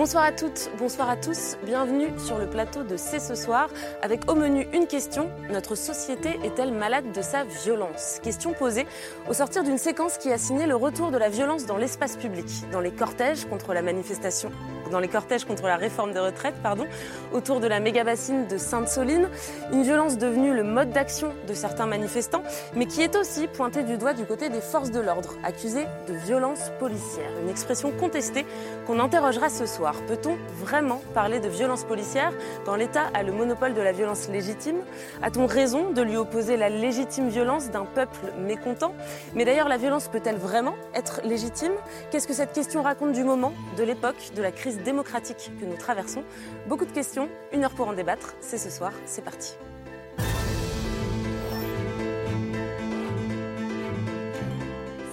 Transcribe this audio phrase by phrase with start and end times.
[0.00, 3.68] Bonsoir à toutes, bonsoir à tous, bienvenue sur le plateau de C'est ce soir
[4.00, 8.18] avec au menu une question, notre société est-elle malade de sa violence?
[8.22, 8.86] Question posée
[9.28, 12.46] au sortir d'une séquence qui a signé le retour de la violence dans l'espace public,
[12.72, 14.50] dans les cortèges contre la manifestation
[14.90, 16.86] dans les cortèges contre la réforme des retraites, pardon,
[17.32, 19.28] autour de la méga-bassine de Sainte-Soline.
[19.72, 22.42] Une violence devenue le mode d'action de certains manifestants,
[22.74, 26.14] mais qui est aussi pointée du doigt du côté des forces de l'ordre, accusées de
[26.14, 27.30] violence policière.
[27.42, 28.44] Une expression contestée
[28.86, 29.89] qu'on interrogera ce soir.
[30.06, 32.32] Peut-on vraiment parler de violence policière
[32.64, 34.78] quand l'État a le monopole de la violence légitime?
[35.22, 38.94] A-t-on raison de lui opposer la légitime violence d'un peuple mécontent?
[39.34, 41.72] Mais d'ailleurs, la violence peut-elle vraiment être légitime?
[42.10, 45.76] Qu'est-ce que cette question raconte du moment, de l'époque, de la crise démocratique que nous
[45.76, 46.24] traversons?
[46.66, 48.34] Beaucoup de questions, une heure pour en débattre.
[48.40, 49.56] C'est ce soir, c'est parti.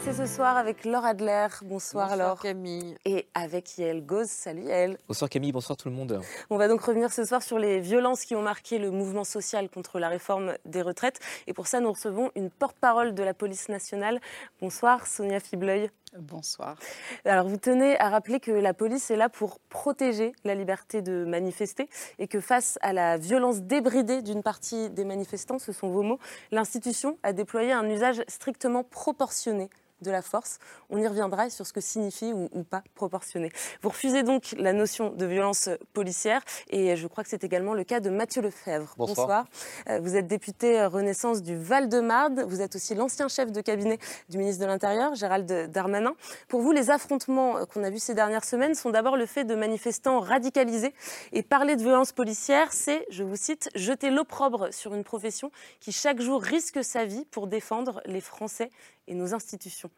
[0.08, 1.48] C'est ce soir avec Laure Adler.
[1.64, 2.40] Bonsoir, Bonsoir Laure.
[2.40, 2.96] Camille.
[3.04, 4.30] Et avec Yael Goz.
[4.30, 4.98] Salut Yael.
[5.06, 6.22] Bonsoir Camille, bonsoir tout le monde.
[6.50, 9.70] On va donc revenir ce soir sur les violences qui ont marqué le mouvement social
[9.70, 11.20] contre la réforme des retraites.
[11.46, 14.22] Et pour ça, nous recevons une porte-parole de la police nationale.
[14.62, 15.90] Bonsoir, Sonia Fibleuil.
[16.18, 16.78] Bonsoir.
[17.26, 21.26] Alors, vous tenez à rappeler que la police est là pour protéger la liberté de
[21.26, 26.04] manifester et que face à la violence débridée d'une partie des manifestants, ce sont vos
[26.04, 26.20] mots,
[26.52, 29.70] l'institution a déployé un usage strictement proportionné
[30.02, 30.60] de la force.
[30.90, 33.52] On y reviendra sur ce que signifie ou, ou, pas proportionné.
[33.82, 37.84] Vous refusez donc la notion de violence policière et je crois que c'est également le
[37.84, 38.94] cas de Mathieu Lefebvre.
[38.98, 39.46] Bonsoir.
[39.86, 40.02] Bonsoir.
[40.02, 42.44] Vous êtes député Renaissance du Val-de-Marne.
[42.44, 46.14] Vous êtes aussi l'ancien chef de cabinet du ministre de l'Intérieur, Gérald Darmanin.
[46.48, 49.56] Pour vous, les affrontements qu'on a vus ces dernières semaines sont d'abord le fait de
[49.56, 50.94] manifestants radicalisés.
[51.34, 55.92] Et parler de violence policière, c'est, je vous cite, jeter l'opprobre sur une profession qui
[55.92, 58.70] chaque jour risque sa vie pour défendre les Français
[59.08, 59.90] et nos institutions.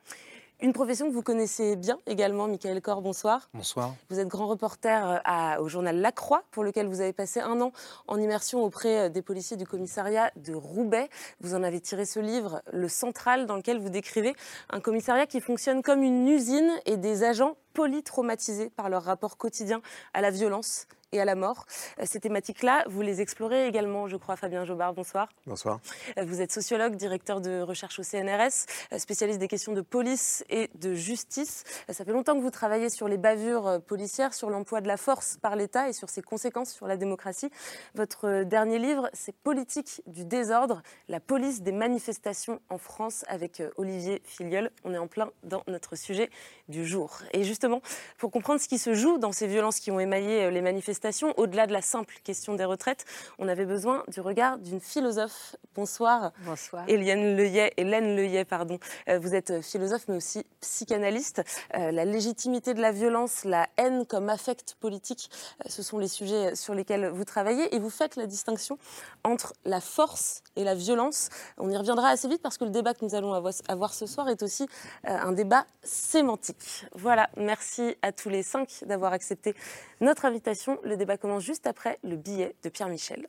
[0.62, 3.50] Une profession que vous connaissez bien également, Michael Corr, bonsoir.
[3.54, 3.96] Bonsoir.
[4.10, 7.62] Vous êtes grand reporter à, au journal La Croix, pour lequel vous avez passé un
[7.62, 7.72] an
[8.08, 11.08] en immersion auprès des policiers du commissariat de Roubaix.
[11.40, 14.36] Vous en avez tiré ce livre, Le Central, dans lequel vous décrivez
[14.70, 19.82] un commissariat qui fonctionne comme une usine et des agents polytraumatisés par leur rapport quotidien
[20.14, 21.66] à la violence et à la mort.
[22.04, 24.94] Ces thématiques-là, vous les explorez également, je crois, Fabien Jobard.
[24.94, 25.30] Bonsoir.
[25.46, 25.80] Bonsoir.
[26.22, 28.66] Vous êtes sociologue, directeur de recherche au CNRS,
[28.98, 31.64] spécialiste des questions de police et de justice.
[31.90, 35.38] Ça fait longtemps que vous travaillez sur les bavures policières, sur l'emploi de la force
[35.42, 37.50] par l'État et sur ses conséquences sur la démocratie.
[37.96, 44.22] Votre dernier livre, c'est Politique du désordre, la police des manifestations en France avec Olivier
[44.26, 44.70] Filiol.
[44.84, 46.30] On est en plein dans notre sujet
[46.68, 47.20] du jour.
[47.32, 47.82] Et justement,
[48.18, 50.99] pour comprendre ce qui se joue dans ces violences qui ont émaillé les manifestations,
[51.38, 53.06] au-delà de la simple question des retraites,
[53.38, 55.56] on avait besoin du regard d'une philosophe.
[55.76, 56.32] Bonsoir.
[56.46, 56.84] Bonsoir.
[56.88, 58.80] Hélène Leuillet, Hélène Leuillet, pardon.
[59.08, 61.44] Vous êtes philosophe mais aussi psychanalyste.
[61.74, 65.30] La légitimité de la violence, la haine comme affect politique,
[65.66, 68.78] ce sont les sujets sur lesquels vous travaillez et vous faites la distinction
[69.24, 71.30] entre la force et la violence.
[71.58, 74.30] On y reviendra assez vite parce que le débat que nous allons avoir ce soir
[74.30, 74.68] est aussi
[75.04, 76.86] un débat sémantique.
[76.94, 79.56] Voilà, merci à tous les cinq d'avoir accepté
[80.02, 80.80] notre invitation.
[80.90, 83.28] Le débat commence juste après le billet de Pierre Michel.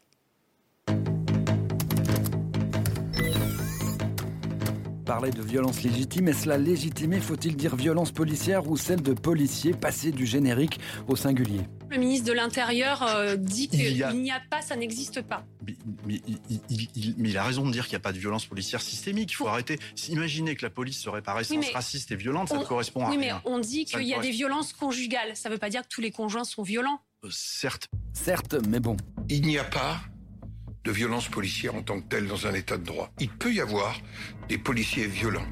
[5.04, 7.20] Parler de violence légitime, est-ce la légitimée?
[7.20, 11.60] Faut-il dire violence policière ou celle de policiers passée du générique au singulier?
[11.90, 14.36] Le ministre de l'Intérieur euh, dit qu'il n'y a...
[14.36, 14.40] a...
[14.40, 15.44] pas, ça n'existe pas.
[15.66, 15.74] Mais,
[16.06, 18.46] mais, il, il, mais, il, a raison de dire qu'il n'y a pas de violence
[18.46, 19.32] policière systémique.
[19.32, 19.78] Il faut arrêter.
[20.08, 23.04] Imaginez que la police serait par essence oui, raciste et violente, ça on, ne correspond
[23.04, 23.42] à oui, rien.
[23.44, 25.36] mais on dit qu'il y a des violences conjugales.
[25.36, 27.02] Ça ne veut pas dire que tous les conjoints sont violents.
[27.28, 27.88] Certes.
[28.14, 28.96] Certes, mais bon.
[29.28, 30.00] Il n'y a pas
[30.84, 33.10] de violence policière en tant que telle dans un état de droit.
[33.20, 33.94] Il peut y avoir
[34.48, 35.44] des policiers violents.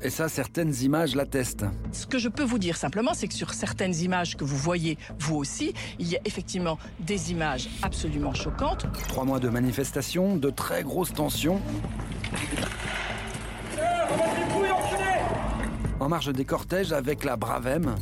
[0.00, 1.66] Et ça, certaines images l'attestent.
[1.92, 4.96] Ce que je peux vous dire simplement, c'est que sur certaines images que vous voyez,
[5.18, 8.86] vous aussi, il y a effectivement des images absolument choquantes.
[9.06, 11.60] Trois mois de manifestations, de très grosses tensions.
[16.00, 17.94] En marge des cortèges avec la Bravem.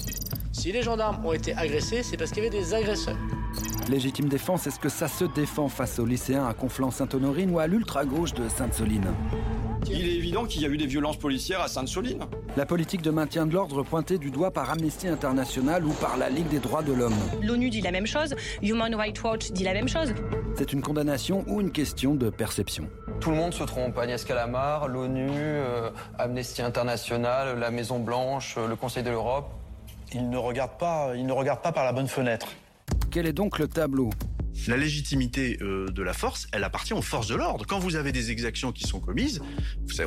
[0.60, 3.16] Si les gendarmes ont été agressés, c'est parce qu'il y avait des agresseurs.
[3.88, 8.34] Légitime défense, est-ce que ça se défend face aux lycéens à Conflans-Sainte-Honorine ou à l'ultra-gauche
[8.34, 9.10] de Sainte-Soline
[9.90, 12.26] Il est évident qu'il y a eu des violences policières à Sainte-Soline.
[12.58, 16.28] La politique de maintien de l'ordre pointée du doigt par Amnesty International ou par la
[16.28, 17.16] Ligue des droits de l'homme.
[17.40, 20.12] L'ONU dit la même chose, Human Rights Watch dit la même chose.
[20.58, 22.86] C'est une condamnation ou une question de perception
[23.18, 23.96] Tout le monde se trompe.
[23.96, 29.54] Agnès Calamar, l'ONU, euh, Amnesty International, la Maison Blanche, le Conseil de l'Europe.
[30.12, 32.48] Ils ne regardent pas, ne par la bonne fenêtre.
[33.10, 34.10] Quel est donc le tableau?
[34.66, 37.64] La légitimité euh, de la force, elle appartient aux forces de l'ordre.
[37.66, 39.40] Quand vous avez des exactions qui sont commises,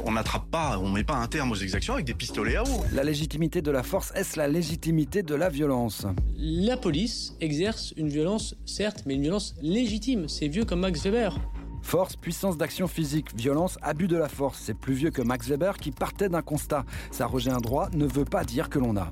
[0.06, 2.86] on n'attrape pas, on met pas un terme aux exactions avec des pistolets à eau.
[2.94, 6.06] La légitimité de la force, est-ce la légitimité de la violence?
[6.38, 10.28] La police exerce une violence, certes, mais une violence légitime.
[10.28, 11.40] C'est vieux comme Max Weber.
[11.82, 14.60] Force, puissance d'action physique, violence, abus de la force.
[14.62, 16.86] C'est plus vieux que Max Weber qui partait d'un constat.
[17.12, 19.12] S'arroger un droit ne veut pas dire que l'on a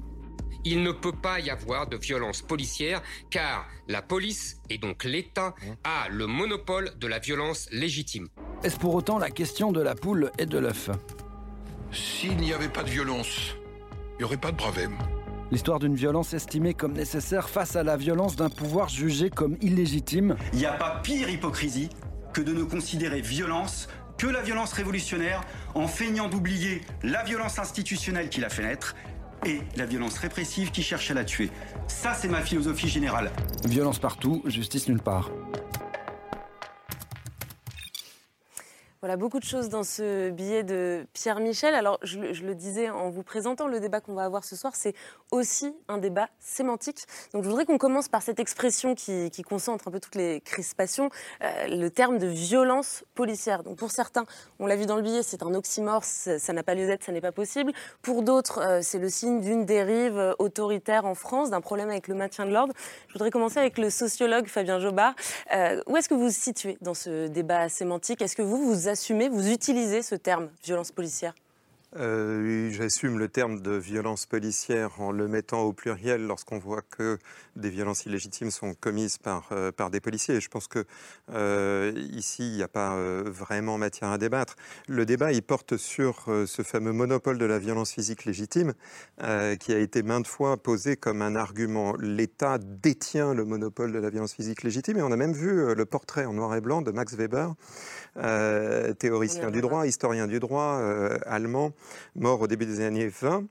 [0.65, 5.55] il ne peut pas y avoir de violence policière car la police et donc l'État
[5.83, 8.27] a le monopole de la violence légitime.
[8.63, 10.89] Est-ce pour autant la question de la poule et de l'œuf
[11.91, 13.55] S'il n'y avait pas de violence,
[14.13, 14.97] il n'y aurait pas de bravem.
[15.51, 20.37] L'histoire d'une violence estimée comme nécessaire face à la violence d'un pouvoir jugé comme illégitime.
[20.53, 21.89] Il n'y a pas pire hypocrisie
[22.33, 25.41] que de ne considérer violence que la violence révolutionnaire
[25.73, 28.95] en feignant d'oublier la violence institutionnelle qui l'a fait naître
[29.45, 31.49] et la violence répressive qui cherche à la tuer.
[31.87, 33.31] Ça, c'est ma philosophie générale.
[33.65, 35.31] Violence partout, justice nulle part.
[39.03, 41.73] Voilà, beaucoup de choses dans ce billet de Pierre Michel.
[41.73, 44.93] Alors, je, le disais en vous présentant, le débat qu'on va avoir ce soir, c'est
[45.31, 47.07] aussi un débat sémantique.
[47.33, 51.09] Donc, je voudrais qu'on commence par cette expression qui, concentre un peu toutes les crispations,
[51.41, 53.63] euh, le terme de violence policière.
[53.63, 54.25] Donc, pour certains,
[54.59, 57.11] on l'a vu dans le billet, c'est un oxymore, ça n'a pas lieu d'être, ça
[57.11, 57.71] n'est pas possible.
[58.03, 62.07] Pour d'autres, euh, c'est le signe d'une dérive euh, autoritaire en France, d'un problème avec
[62.07, 62.75] le maintien de l'ordre.
[63.07, 65.15] Je voudrais commencer avec le sociologue Fabien Jobard.
[65.87, 68.21] où est-ce que vous vous situez dans ce débat sémantique?
[68.21, 71.33] Est-ce que vous vous assumez, vous utilisez ce terme, violence policière?
[71.97, 77.17] Euh, J'assume le terme de violence policière en le mettant au pluriel lorsqu'on voit que
[77.57, 80.39] des violences illégitimes sont commises par, euh, par des policiers.
[80.39, 80.85] je pense que
[81.33, 82.95] euh, ici, il n'y a pas
[83.25, 84.55] vraiment matière à débattre.
[84.87, 88.73] Le débat, il porte sur ce fameux monopole de la violence physique légitime
[89.59, 91.95] qui a été maintes fois posé comme un argument.
[91.99, 95.85] L'État détient le monopole de la violence physique légitime et on a même vu le
[95.85, 97.53] portrait en noir et blanc de Max Weber,
[98.99, 100.81] théoricien du droit, historien du droit
[101.25, 101.73] allemand,
[102.15, 103.45] mort au début des années 20,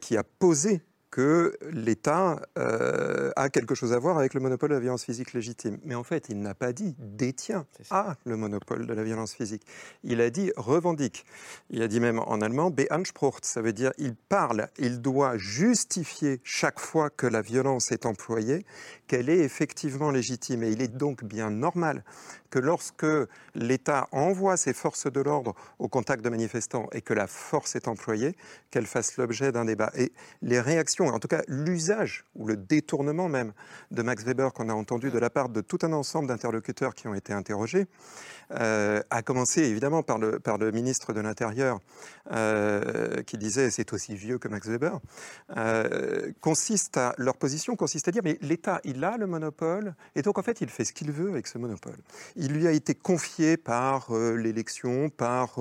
[0.00, 4.74] qui a posé que l'État euh, a quelque chose à voir avec le monopole de
[4.74, 5.78] la violence physique légitime.
[5.84, 9.62] Mais en fait, il n'a pas dit détient a le monopole de la violence physique.
[10.04, 11.26] Il a dit revendique.
[11.68, 16.40] Il a dit même en allemand beansprucht, ça veut dire il parle, il doit justifier
[16.44, 18.64] chaque fois que la violence est employée
[19.12, 20.62] qu'elle est effectivement légitime.
[20.62, 22.02] Et il est donc bien normal
[22.48, 23.06] que lorsque
[23.54, 27.88] l'État envoie ses forces de l'ordre au contact de manifestants et que la force est
[27.88, 28.34] employée,
[28.70, 29.92] qu'elle fasse l'objet d'un débat.
[29.96, 33.52] Et les réactions, en tout cas l'usage ou le détournement même
[33.90, 37.08] de Max Weber qu'on a entendu de la part de tout un ensemble d'interlocuteurs qui
[37.08, 37.86] ont été interrogés,
[38.52, 41.80] euh, a commencé évidemment par le, ministre de l'Intérieur
[42.32, 45.00] euh, qui disait c'est aussi vieux que Max Weber,
[45.56, 50.22] euh, consiste à, leur position consiste à dire mais l'État il a le monopole et
[50.22, 51.96] donc en fait il fait ce qu'il veut avec ce monopole.
[52.36, 55.58] Il lui a été confié par l'élection, par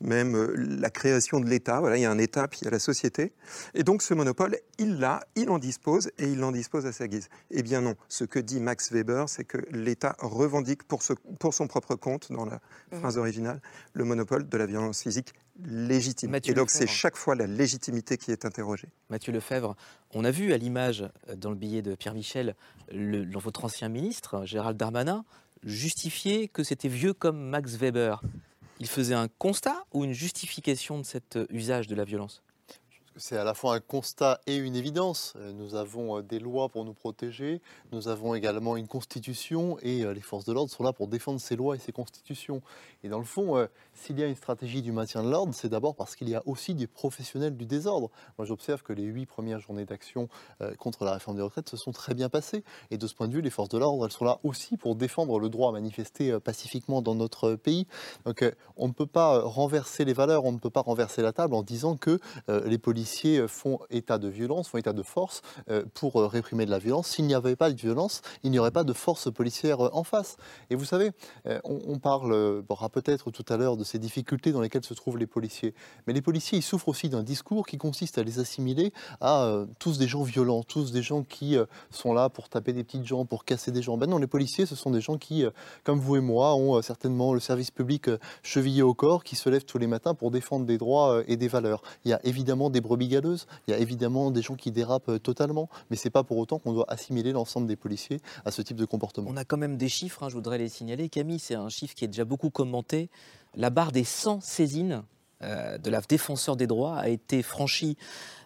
[0.00, 1.80] même la création de l'État.
[1.80, 3.32] Voilà, il y a un État puis il y a la société
[3.74, 7.06] et donc ce monopole il l'a, il en dispose et il en dispose à sa
[7.06, 7.28] guise.
[7.50, 11.52] Eh bien non, ce que dit Max Weber c'est que l'État revendique pour, ce, pour
[11.52, 12.60] son propre compte dans la
[12.90, 13.00] mhm.
[13.00, 13.60] phrase originale,
[13.92, 16.34] le monopole de la violence physique légitime.
[16.42, 18.88] et donc c'est chaque fois la légitimité qui est interrogée.
[19.10, 19.76] Mathieu Lefebvre,
[20.14, 22.56] on a vu à l'image euh, dans le billet de Pierre Michel,
[22.90, 25.24] le, votre ancien ministre, Gérald Darmanin,
[25.62, 28.22] justifier que c'était vieux comme Max Weber.
[28.78, 32.42] Il faisait un constat ou une justification de cet euh, usage de la violence?
[33.20, 35.34] C'est à la fois un constat et une évidence.
[35.36, 37.60] Euh, nous avons euh, des lois pour nous protéger,
[37.92, 41.38] nous avons également une constitution et euh, les forces de l'ordre sont là pour défendre
[41.38, 42.62] ces lois et ces constitutions.
[43.04, 43.68] Et dans le fond,
[44.00, 46.42] s'il y a une stratégie du maintien de l'ordre, c'est d'abord parce qu'il y a
[46.46, 48.10] aussi des professionnels du désordre.
[48.38, 50.28] Moi, j'observe que les huit premières journées d'action
[50.78, 52.64] contre la réforme des retraites se sont très bien passées.
[52.90, 54.96] Et de ce point de vue, les forces de l'ordre, elles sont là aussi pour
[54.96, 57.86] défendre le droit à manifester pacifiquement dans notre pays.
[58.24, 58.44] Donc,
[58.76, 61.62] on ne peut pas renverser les valeurs, on ne peut pas renverser la table en
[61.62, 65.42] disant que les policiers font état de violence, font état de force
[65.94, 67.08] pour réprimer de la violence.
[67.08, 70.36] S'il n'y avait pas de violence, il n'y aurait pas de force policière en face.
[70.70, 71.10] Et vous savez,
[71.64, 75.26] on, on parlera peut-être tout à l'heure de ces difficultés dans lesquelles se trouvent les
[75.26, 75.74] policiers.
[76.06, 79.98] Mais les policiers, ils souffrent aussi d'un discours qui consiste à les assimiler à tous
[79.98, 81.56] des gens violents, tous des gens qui
[81.90, 83.96] sont là pour taper des petites gens, pour casser des gens.
[83.96, 85.44] Ben non, les policiers, ce sont des gens qui,
[85.84, 88.10] comme vous et moi, ont certainement le service public
[88.42, 91.48] chevillé au corps, qui se lèvent tous les matins pour défendre des droits et des
[91.48, 91.82] valeurs.
[92.04, 95.22] Il y a évidemment des brebis galeuses, il y a évidemment des gens qui dérapent
[95.22, 98.76] totalement, mais c'est pas pour autant qu'on doit assimiler l'ensemble des policiers à ce type
[98.76, 99.30] de comportement.
[99.30, 101.08] On a quand même des chiffres, hein, je voudrais les signaler.
[101.08, 103.10] Camille, c'est un chiffre qui est déjà beaucoup commenté.
[103.54, 105.02] La barre des 100 saisines
[105.42, 107.96] euh, de la défenseur des droits a été franchie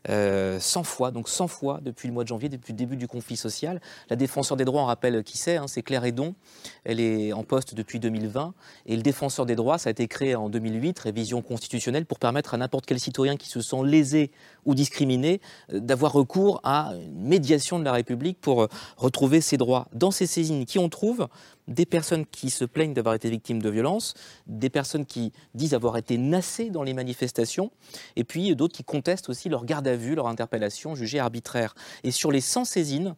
[0.07, 3.09] 100 euh, fois, donc 100 fois depuis le mois de janvier, depuis le début du
[3.09, 3.81] conflit social.
[4.11, 6.35] La défenseur des droits, on rappelle qui c'est, hein, c'est Claire Edon.
[6.85, 8.55] Elle est en poste depuis 2020.
[8.87, 12.55] Et le défenseur des droits, ça a été créé en 2008, révision constitutionnelle, pour permettre
[12.55, 14.31] à n'importe quel citoyen qui se sent lésé
[14.67, 15.41] ou discriminé
[15.73, 19.89] euh, d'avoir recours à une médiation de la République pour retrouver ses droits.
[19.93, 21.29] Dans ces saisines, qui on trouve
[21.69, 24.15] des personnes qui se plaignent d'avoir été victimes de violences,
[24.47, 27.71] des personnes qui disent avoir été nassées dans les manifestations,
[28.17, 31.75] et puis d'autres qui contestent aussi leur garde à vue, leur interpellation jugée arbitraire.
[32.03, 33.17] Et sur les 100 saisines,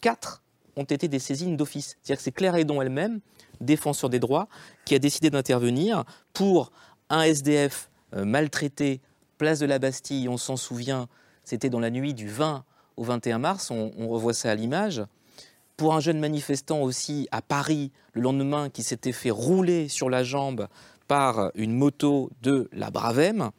[0.00, 0.42] 4
[0.76, 1.96] ont été des saisines d'office.
[2.00, 3.20] C'est-à-dire que c'est Claire Edon elle-même,
[3.60, 4.48] défenseur des droits,
[4.84, 6.72] qui a décidé d'intervenir pour
[7.08, 9.00] un SDF euh, maltraité,
[9.38, 11.08] place de la Bastille, on s'en souvient,
[11.44, 12.64] c'était dans la nuit du 20
[12.96, 15.02] au 21 mars, on revoit ça à l'image
[15.80, 20.22] pour un jeune manifestant aussi à Paris le lendemain qui s'était fait rouler sur la
[20.22, 20.68] jambe
[21.08, 23.50] par une moto de la Bravem,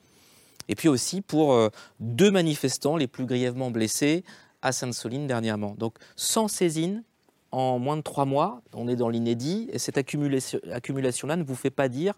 [0.72, 4.24] et puis aussi pour euh, deux manifestants les plus grièvement blessés
[4.62, 5.76] à Sainte-Soline dernièrement.
[5.78, 7.04] Donc sans saisine
[7.52, 11.70] en moins de trois mois, on est dans l'inédit, et cette accumulation-là ne vous fait
[11.70, 12.14] pas dire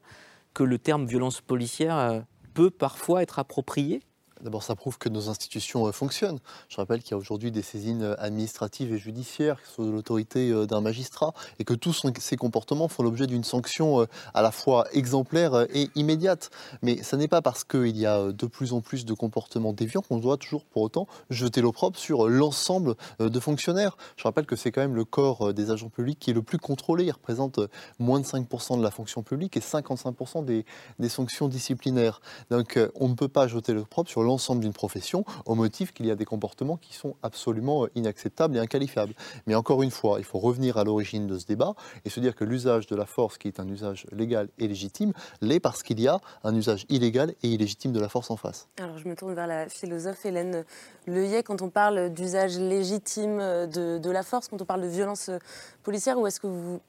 [0.53, 2.19] que le terme violence policière euh,
[2.53, 4.03] peut parfois être approprié
[4.43, 6.39] D'abord, ça prouve que nos institutions euh, fonctionnent.
[6.67, 9.89] Je rappelle qu'il y a aujourd'hui des saisines euh, administratives et judiciaires qui sont de
[9.89, 14.51] l'autorité euh, d'un magistrat et que tous ces comportements font l'objet d'une sanction à la
[14.51, 16.49] fois exemplaire et immédiate.
[16.81, 20.01] Mais ce n'est pas parce qu'il y a de plus en plus de comportements déviants
[20.01, 23.97] qu'on doit toujours pour autant jeter l'opprobre sur l'ensemble de fonctionnaires.
[24.17, 26.57] Je rappelle que c'est quand même le corps des agents publics qui est le plus
[26.57, 27.05] contrôlé.
[27.05, 27.59] Il représente
[27.99, 30.65] moins de 5% de la fonction publique et 55% des,
[30.99, 32.21] des sanctions disciplinaires.
[32.49, 36.07] Donc on ne peut pas jeter l'opprobre sur l'ensemble l'ensemble d'une profession au motif qu'il
[36.07, 39.13] y a des comportements qui sont absolument euh, inacceptables et inqualifiables.
[39.45, 42.35] Mais encore une fois, il faut revenir à l'origine de ce débat et se dire
[42.35, 45.99] que l'usage de la force, qui est un usage légal et légitime, l'est parce qu'il
[45.99, 48.67] y a un usage illégal et illégitime de la force en face.
[48.79, 50.65] Alors je me tourne vers la philosophe Hélène
[51.05, 51.43] Leuillet.
[51.43, 55.29] Quand on parle d'usage légitime de, de la force, quand on parle de violence
[55.83, 56.81] policière, où est-ce que vous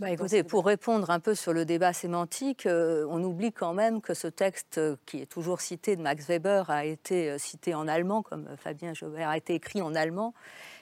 [0.00, 4.00] bah, Écoutez, pour répondre un peu sur le débat sémantique, euh, on oublie quand même
[4.00, 7.74] que ce texte, euh, qui est toujours cité de Max Weber, a été euh, cité
[7.74, 10.34] en allemand, comme Fabien Jobert a été écrit en allemand,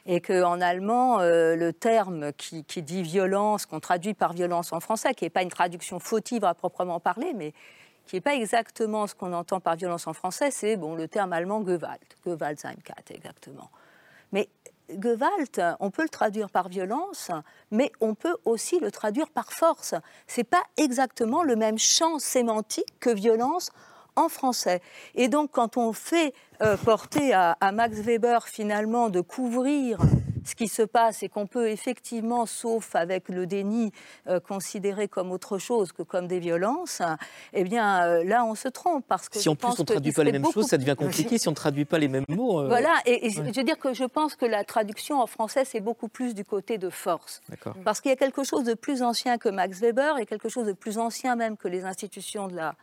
[0.06, 5.24] et qu'en allemand, le terme qui, dit violence, qu'on traduit par violence en français, qui
[5.24, 7.52] n'est pas une traduction fautive à proprement parler, mais
[8.06, 11.32] qui n'est pas exactement ce qu'on entend par violence en français, c'est bon, le terme
[11.32, 13.70] allemand Gewalt, Gewaltsamkeit exactement.
[14.32, 14.48] Mais
[15.80, 17.30] On peut le traduire par violence,
[17.70, 19.94] mais on peut aussi le traduire par force.
[20.26, 23.70] C'est pas exactement le même champ sémantique que violence
[24.16, 24.80] en français.
[25.14, 29.98] Et donc, quand on fait euh, porter à, Max Weber finalement de couvrir
[30.44, 33.92] ce qui se passe et qu'on peut effectivement, sauf avec le déni,
[34.26, 37.02] euh, considérer comme autre chose que comme des violences,
[37.52, 40.12] eh bien euh, là on se trompe parce que si en plus on ne traduit
[40.12, 41.38] pas les mêmes choses, ça devient compliqué.
[41.38, 42.66] si on ne traduit pas les mêmes mots.
[42.66, 46.08] Voilà, et, je veux dire que je pense que la traduction en français c'est beaucoup
[46.08, 47.40] plus du côté de force,
[47.84, 50.66] parce qu'il y a quelque chose de plus ancien que Max Weber et quelque chose
[50.66, 52.74] de plus ancien même que les institutions de la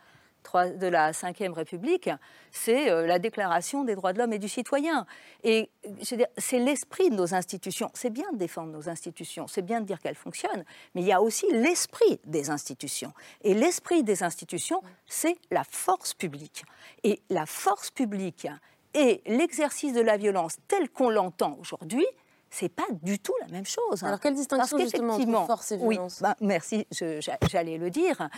[0.54, 2.10] de la Ve République,
[2.50, 5.06] c'est euh, la Déclaration des droits de l'homme et du citoyen.
[5.44, 5.70] Et
[6.02, 7.90] c'est l'esprit de nos institutions.
[7.94, 11.12] C'est bien de défendre nos institutions, c'est bien de dire qu'elles fonctionnent, mais il y
[11.12, 13.12] a aussi l'esprit des institutions.
[13.42, 16.64] Et l'esprit des institutions, c'est la force publique.
[17.04, 18.48] Et la force publique
[18.94, 22.06] et l'exercice de la violence tel qu'on l'entend aujourd'hui,
[22.50, 24.02] c'est pas du tout la même chose.
[24.02, 28.28] Alors quelle distinction justement entre force et violence oui, bah, Merci, j'allais le dire.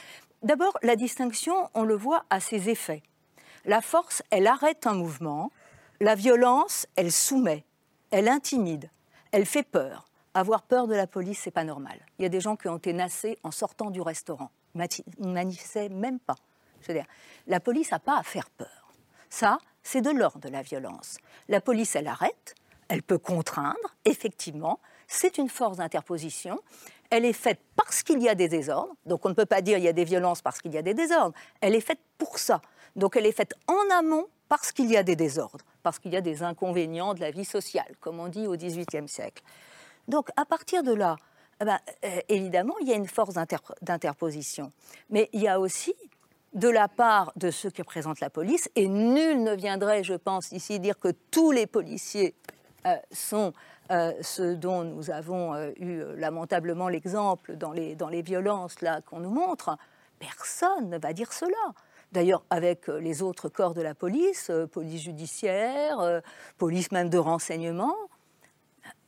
[0.43, 3.03] D'abord, la distinction, on le voit à ses effets.
[3.65, 5.51] La force, elle arrête un mouvement.
[6.01, 7.65] La violence, elle soumet,
[8.11, 8.91] elle intimide,
[9.31, 10.09] elle fait peur.
[10.35, 11.99] Avoir peur de la police, c'est pas normal.
[12.19, 14.51] Il y a des gens qui ont été nassés en sortant du restaurant.
[14.75, 16.37] Ils manifestaient même pas.
[16.81, 17.07] Je veux dire,
[17.47, 18.93] la police n'a pas à faire peur.
[19.31, 21.19] Ça, c'est de l'ordre de la violence.
[21.49, 22.55] La police, elle arrête,
[22.93, 26.61] elle peut contraindre, effectivement, c'est une force d'interposition.
[27.09, 29.79] Elle est faite parce qu'il y a des désordres, donc on ne peut pas dire
[29.79, 31.35] il y a des violences parce qu'il y a des désordres.
[31.63, 32.61] Elle est faite pour ça.
[32.95, 36.19] Donc elle est faite en amont parce qu'il y a des désordres, parce qu'il y
[36.19, 39.43] a des inconvénients de la vie sociale, comme on dit au XVIIIe siècle.
[40.07, 41.17] Donc à partir de là,
[41.63, 43.33] eh ben, euh, évidemment, il y a une force
[43.81, 44.71] d'interposition.
[45.09, 45.95] Mais il y a aussi,
[46.53, 50.53] de la part de ceux qui représentent la police, et nul ne viendrait, je pense,
[50.53, 52.35] ici dire que tous les policiers
[53.11, 53.53] sont
[53.91, 59.21] euh, ceux dont nous avons eu lamentablement l'exemple dans les, dans les violences là qu'on
[59.21, 59.77] nous montre,
[60.19, 61.75] personne ne va dire cela.
[62.13, 66.21] D'ailleurs, avec les autres corps de la police, police judiciaire,
[66.59, 67.97] police même de renseignement,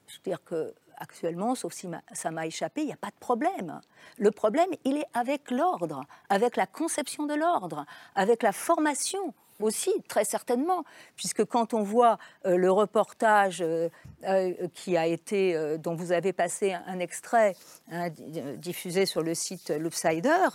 [0.06, 3.18] je veux dire que actuellement, sauf si ça m'a échappé, il n'y a pas de
[3.20, 3.80] problème.
[4.18, 9.92] Le problème, il est avec l'ordre, avec la conception de l'ordre, avec la formation aussi,
[10.08, 10.84] très certainement,
[11.16, 13.88] puisque quand on voit euh, le reportage euh,
[14.25, 17.54] euh, qui a été, dont vous avez passé un, extrait
[17.90, 18.08] hein,
[18.56, 20.49] diffusé sur le site Loopsider,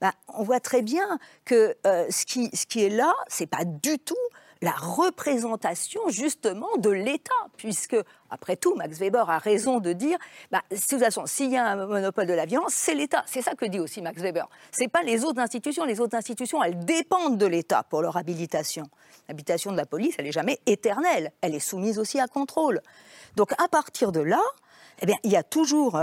[0.00, 3.98] bah, on voit très bien que ce, qui, ce qui est là, c'est pas du
[3.98, 4.14] tout
[4.62, 7.96] la représentation justement de l'État, puisque,
[8.28, 10.18] après tout, Max Weber a raison de dire,
[10.50, 13.24] bah, de toute façon, s'il y a un monopole de la violence, c'est l'État.
[13.26, 14.48] C'est ça que dit aussi Max Weber.
[14.72, 15.84] Ce n'est pas les autres institutions.
[15.84, 18.84] Les autres institutions, elles dépendent de l'État pour leur habilitation.
[19.28, 21.32] L'habilitation de la police, elle n'est jamais éternelle.
[21.40, 22.80] Elle est soumise aussi à contrôle.
[23.36, 24.40] Donc, à partir de là,
[25.02, 25.98] eh bien, il y a toujours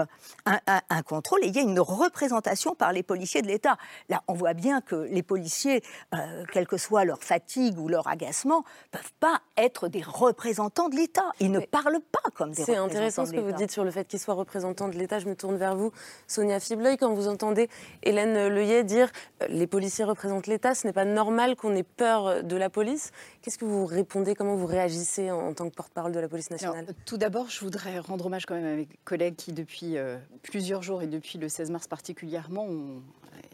[0.48, 3.78] un, contrôle et il y a une représentation par les policiers de l'État.
[4.10, 8.08] Là, on voit bien que les policiers, euh, quelle que soit leur fatigue ou leur
[8.08, 11.30] agacement, peuvent pas être des représentants de l'État.
[11.40, 13.92] Ils ne parlent pas comme des représentants C'est intéressant ce que vous dites sur le
[13.92, 15.20] fait qu'ils soient représentants de l'État.
[15.20, 15.92] Je me tourne vers vous,
[16.28, 17.70] Sonia Fibleuil, quand vous entendez
[18.04, 19.10] Hélène Leuillet dire
[19.42, 23.12] euh, les policiers représentent l'État, ce n'est pas normal qu'on ait peur de la police.
[23.42, 24.36] Qu'est-ce que vous répondez?
[24.36, 26.86] Comment vous réagissez en, tant que porte-parole de la police nationale?
[27.06, 31.02] Tout d'abord, je voudrais rendre hommage quand même avec collègues qui, depuis euh, plusieurs jours
[31.02, 32.68] et depuis le 16 mars particulièrement,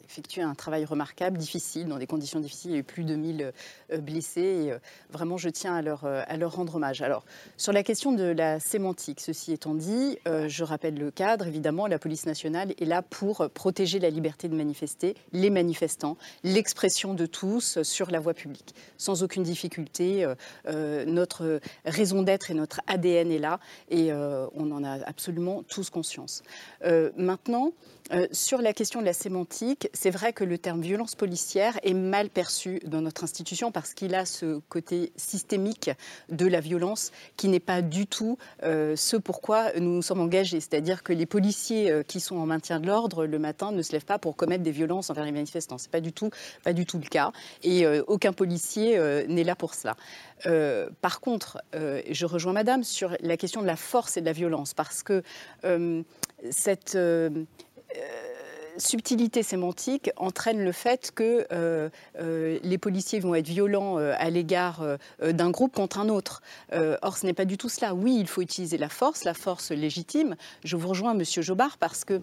[0.05, 2.71] effectué un travail remarquable, difficile, dans des conditions difficiles.
[2.71, 3.51] Il y a eu plus de 1000
[3.91, 7.01] euh, blessés et euh, vraiment, je tiens à leur, à leur rendre hommage.
[7.01, 7.25] Alors,
[7.57, 11.47] sur la question de la sémantique, ceci étant dit, je rappelle le cadre.
[11.47, 17.13] Évidemment, la police nationale est là pour protéger la liberté de manifester, les manifestants, l'expression
[17.13, 18.75] de tous sur la voie publique.
[18.97, 20.27] Sans aucune difficulté,
[20.65, 26.43] notre raison d'être et notre ADN est là et on en a absolument tous conscience.
[26.85, 27.71] Euh, maintenant,
[28.11, 31.93] euh, sur la question de la sémantique, c'est vrai que le terme violence policière est
[31.93, 35.91] mal perçu dans notre institution parce qu'il a ce côté systémique
[36.29, 40.59] de la violence qui n'est pas du tout euh, ce pourquoi nous nous sommes engagés.
[40.59, 44.05] C'est-à-dire que les policiers qui sont en maintien de l'ordre le matin ne se lèvent
[44.05, 45.77] pas pour commettre des violences envers les manifestants.
[45.77, 46.29] C'est pas du tout,
[46.63, 47.31] pas du tout le cas.
[47.63, 49.95] Et aucun policier n'est là pour cela.
[51.01, 54.73] par contre, je rejoins Madame sur la question de la force et de la violence
[54.73, 55.23] parce que
[55.65, 56.03] euh,
[56.51, 57.45] cette euh, euh,
[58.77, 61.45] subtilité sémantique entraîne le fait que
[62.15, 64.83] les policiers vont être violents à l'égard
[65.21, 66.41] d'un groupe contre un autre.
[67.01, 67.93] or, ce n'est pas du tout cela.
[67.93, 70.35] Oui, il faut utiliser la force, la force légitime.
[70.63, 72.19] Je vous rejoins, Monsieur Jobard, parce que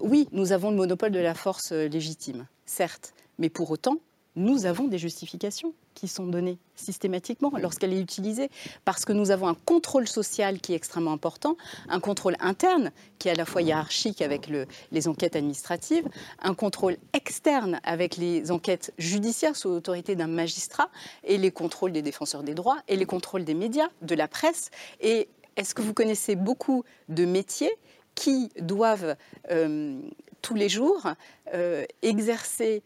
[0.00, 3.98] oui, nous avons le monopole de la force légitime, certes, mais pour autant,
[4.36, 8.50] nous avons des justifications qui sont données systématiquement lorsqu'elle est utilisée,
[8.84, 11.56] parce que nous avons un contrôle social qui est extrêmement important,
[11.88, 14.50] un contrôle interne qui est à la fois hiérarchique avec
[14.90, 16.08] les enquêtes administratives,
[16.42, 20.90] un contrôle externe avec les enquêtes judiciaires sous l'autorité d'un magistrat,
[21.22, 24.70] et les contrôles des défenseurs des droits, et les contrôles des médias, de la presse.
[25.00, 27.72] Et est-ce que vous connaissez beaucoup de métiers
[28.14, 29.16] qui doivent
[29.50, 30.00] euh,
[30.42, 31.08] tous les jours
[31.52, 32.82] euh, exercer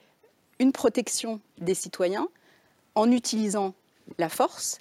[0.59, 2.29] une protection des citoyens
[2.95, 3.75] en utilisant
[4.19, 4.79] la force,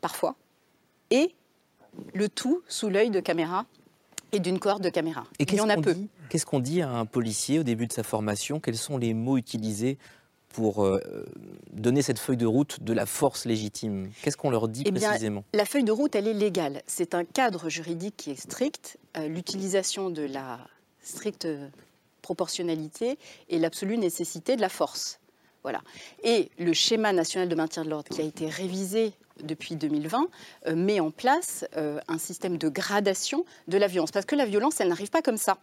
[0.00, 0.34] parfois,
[1.10, 1.34] et
[2.14, 3.66] le tout sous l'œil de caméra
[4.32, 5.24] et d'une corde de caméra.
[5.38, 5.94] Et Il y en a peu.
[6.28, 8.60] Qu'est-ce qu'on dit à un policier au début de sa formation?
[8.60, 9.98] Quels sont les mots utilisés
[10.48, 11.00] pour euh,
[11.72, 14.10] donner cette feuille de route de la force légitime?
[14.22, 15.44] Qu'est-ce qu'on leur dit eh précisément?
[15.52, 16.82] La feuille de route, elle est légale.
[16.86, 18.98] C'est un cadre juridique qui est strict.
[19.18, 20.58] Euh, l'utilisation de la
[21.02, 21.46] stricte
[22.22, 25.20] proportionnalité et l'absolue nécessité de la force.
[25.62, 25.80] Voilà.
[26.24, 30.28] Et le schéma national de maintien de l'ordre qui a été révisé depuis 2020
[30.66, 34.10] euh, met en place euh, un système de gradation de la violence.
[34.10, 35.58] Parce que la violence, elle n'arrive pas comme ça.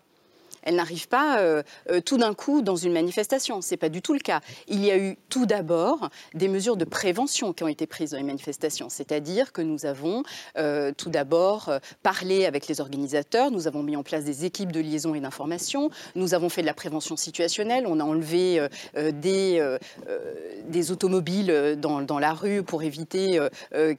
[0.64, 3.62] Elle n'arrive pas euh, euh, tout d'un coup dans une manifestation.
[3.62, 4.42] Ce n'est pas du tout le cas.
[4.68, 8.18] Il y a eu tout d'abord des mesures de prévention qui ont été prises dans
[8.18, 8.90] les manifestations.
[8.90, 10.24] C'est-à-dire que nous avons
[10.58, 11.72] euh, tout d'abord
[12.04, 15.90] parlé avec les organisateurs, nous avons mis en place des équipes de liaison et d'information,
[16.16, 19.78] nous avons fait de la prévention situationnelle, on a enlevé des,
[20.68, 23.40] des automobiles dans, dans, la rue pour éviter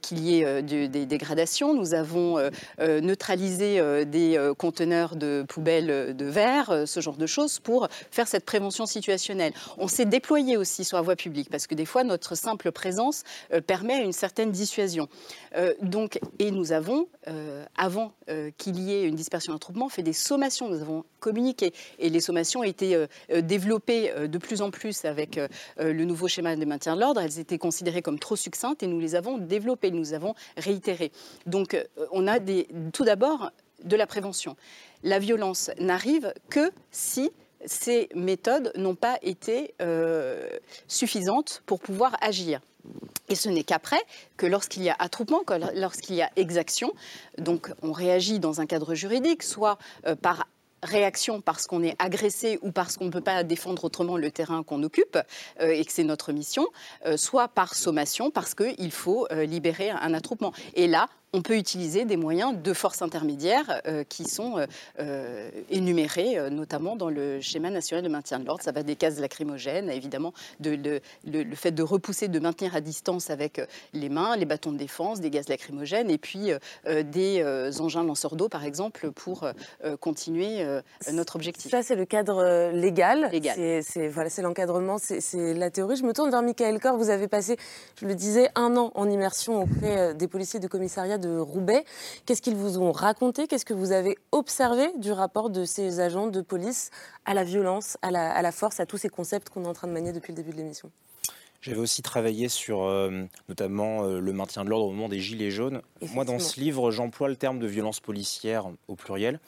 [0.01, 2.37] qu'il y ait des dégradations, nous avons
[2.79, 8.45] neutralisé des conteneurs de poubelles de verre faire ce genre de choses pour faire cette
[8.45, 9.53] prévention situationnelle.
[9.77, 13.23] On s'est déployé aussi sur la voie publique parce que des fois, notre simple présence
[13.67, 15.07] permet une certaine dissuasion.
[15.81, 17.07] donc, et nous avons,
[17.77, 18.13] avant
[18.57, 20.67] qu'il y ait une dispersion d'attroupement, fait des sommations.
[20.69, 25.39] Nous avons communiqué et les sommations ont été développées de plus en plus avec
[25.77, 27.21] le nouveau schéma de maintien de l'ordre.
[27.21, 31.11] Elles étaient considérées comme trop succinctes et nous les avons développées, nous avons réitéré.
[31.45, 31.77] Donc,
[32.11, 33.51] on a des, tout d'abord
[33.83, 34.55] de la prévention.
[35.03, 37.31] La violence n'arrive que si
[37.65, 40.47] ces méthodes n'ont pas été euh,
[40.87, 42.61] suffisantes pour pouvoir agir.
[43.29, 44.01] Et ce n'est qu'après
[44.37, 45.41] que lorsqu'il y a attroupement,
[45.75, 46.93] lorsqu'il y a exaction,
[47.37, 50.47] donc on réagit dans un cadre juridique, soit euh, par
[50.83, 54.63] réaction parce qu'on est agressé ou parce qu'on ne peut pas défendre autrement le terrain
[54.63, 55.19] qu'on occupe
[55.61, 56.65] euh, et que c'est notre mission,
[57.17, 60.53] soit par sommation parce qu'il faut libérer un attroupement.
[60.73, 64.65] Et là, on peut utiliser des moyens de force intermédiaire euh, qui sont euh,
[64.99, 68.63] euh, énumérés, notamment dans le schéma national de maintien de l'ordre.
[68.63, 73.29] Ça va des cases lacrymogènes, évidemment, de, le fait de repousser, de maintenir à distance
[73.29, 73.61] avec
[73.93, 76.51] les mains, les bâtons de défense, des gaz lacrymogènes, et puis
[76.85, 77.43] des
[77.79, 79.47] engins lanceurs d'eau, par exemple, pour
[79.99, 80.65] continuer
[81.11, 81.71] notre objectif.
[81.71, 83.29] Ça, c'est le cadre légal.
[83.31, 83.83] légal.
[83.83, 85.95] C'est voilà, l'encadrement, c'est la théorie.
[85.95, 86.97] Je me tourne vers Michael Corr.
[86.97, 87.57] Vous avez passé,
[87.99, 91.85] je le disais, un an en immersion auprès des policiers de commissariat de Roubaix.
[92.25, 93.47] Qu'est-ce qu'ils vous ont raconté?
[93.47, 96.89] Qu'est-ce que vous avez observé du rapport de ces agents de police
[97.25, 99.93] à la violence, à la, force, à tous ces concepts qu'on est en train de
[99.93, 100.91] manier depuis le début de l'émission?
[101.61, 105.51] J'avais aussi travaillé sur euh, notamment euh, le maintien de l'ordre au moment des Gilets
[105.51, 105.81] jaunes.
[106.13, 109.39] Moi, dans ce livre, j'emploie le terme de violence policière au pluriel,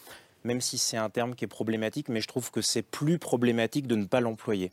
[0.44, 3.88] même si c'est un terme qui est problématique, mais je trouve que c'est plus problématique
[3.88, 4.72] de ne pas l'employer.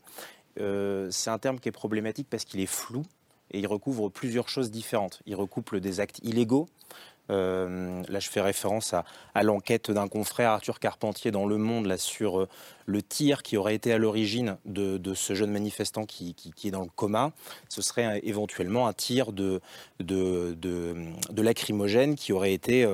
[0.59, 3.03] Euh, c'est un terme qui est problématique parce qu'il est flou,
[3.51, 5.21] et il recouvre plusieurs choses différentes.
[5.25, 6.67] Il recouple des actes illégaux.
[7.29, 11.97] Euh, là, je fais référence à, l'enquête d'un confrère, Arthur Carpentier, dans Le Monde, là,
[11.97, 12.47] sur euh,
[12.85, 16.89] le tir qui aurait été à l'origine de, ce jeune manifestant qui, est dans le
[16.93, 17.31] coma.
[17.69, 19.61] Ce serait euh, éventuellement un tir de,
[19.99, 22.87] de, de, lacrymogène qui aurait été.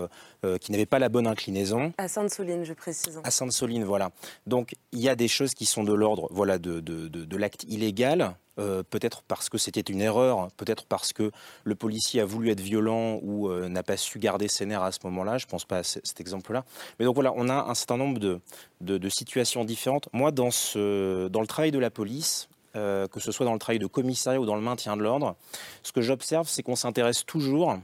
[0.62, 1.92] qui n'avait pas la bonne inclinaison.
[1.98, 3.20] À Sainte-Soline, je précise.
[3.24, 4.12] À Sainte-Soline, voilà.
[4.46, 8.84] Donc, il y a des choses qui sont de l'ordre voilà, de l'acte illégal, euh,
[8.84, 11.32] peut-être parce que c'était une erreur, peut-être parce que
[11.64, 14.92] le policier a voulu être violent ou euh, n'a pas su garder ses nerfs à
[14.92, 15.38] ce moment-là.
[15.38, 16.66] Je ne pense pas à cet exemple-là.
[17.00, 20.10] Mais donc voilà, on a un certain nombre de, situations différentes.
[20.12, 23.88] Moi, dans le travail de la police, euh, que ce soit dans le travail de
[23.88, 25.36] commissariat ou dans le maintien de l'ordre,
[25.84, 27.78] ce que j'observe, c'est qu'on s'intéresse toujours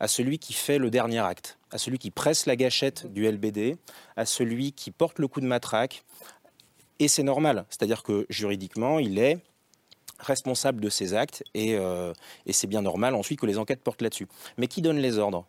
[0.00, 3.76] à celui qui fait le dernier acte, à celui qui presse la gâchette du LBD,
[4.16, 6.04] à celui qui porte le coup de matraque.
[6.98, 9.38] Et c'est normal, c'est-à-dire que juridiquement, il est
[10.20, 12.12] responsable de ses actes euh,
[12.46, 14.26] et, c'est bien normal ensuite que les enquêtes portent là-dessus.
[14.58, 15.46] Mais qui donne les ordres?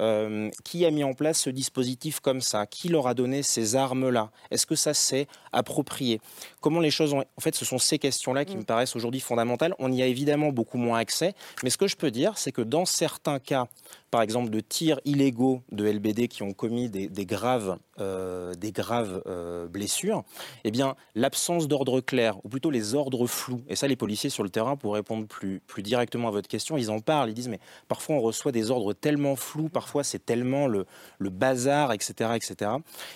[0.00, 2.66] Euh, qui a mis en place ce dispositif comme ça?
[2.66, 4.30] Qui leur a donné ces armes-là?
[4.52, 6.20] Est-ce que ça s'est approprié?
[6.60, 7.24] Comment les choses ont...
[7.36, 8.60] En fait, ce sont ces questions-là qui mm.
[8.60, 9.74] me paraissent aujourd'hui fondamentales.
[9.80, 12.62] On y a évidemment beaucoup moins accès, mais ce que je peux dire, c'est que
[12.62, 13.66] dans certains cas,
[14.10, 19.22] par exemple de tirs illégaux de LBD qui ont commis des, graves, euh, des graves
[19.26, 20.24] euh, blessures,
[20.64, 24.42] eh bien l'absence d'ordre clair, ou plutôt les ordres flous, et ça les policiers sur
[24.42, 27.48] le terrain, pour répondre plus, plus directement à votre question, ils en parlent, ils disent
[27.48, 30.86] mais parfois on reçoit des ordres tellement flous, parfois c'est tellement le,
[31.18, 32.30] le, bazar, etc.
[32.34, 32.70] etc.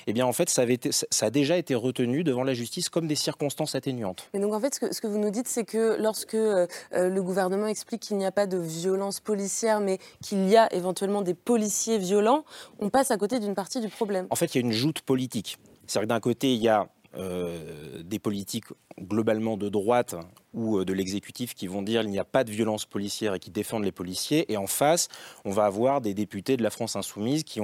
[0.07, 2.89] Eh bien en fait ça, avait été, ça a déjà été retenu devant la justice
[2.89, 4.29] comme des circonstances atténuantes.
[4.35, 6.67] Mais donc en fait ce que, ce que vous nous dites c'est que lorsque euh,
[6.93, 11.23] le gouvernement explique qu'il n'y a pas de violence policière mais qu'il y a éventuellement
[11.23, 12.45] des policiers violents,
[12.79, 14.27] on passe à côté d'une partie du problème.
[14.31, 15.59] En fait, il y a une joute politique.
[15.87, 18.65] C'est-à-dire que d'un côté, il y a euh, des politiques
[18.99, 20.15] globalement de droite
[20.55, 23.39] ou euh, de l'exécutif qui vont dire qu'il n'y a pas de violence policière et
[23.39, 24.51] qui défendent les policiers.
[24.51, 25.09] Et en face,
[25.45, 27.61] on va avoir des députés de la France insoumise qui,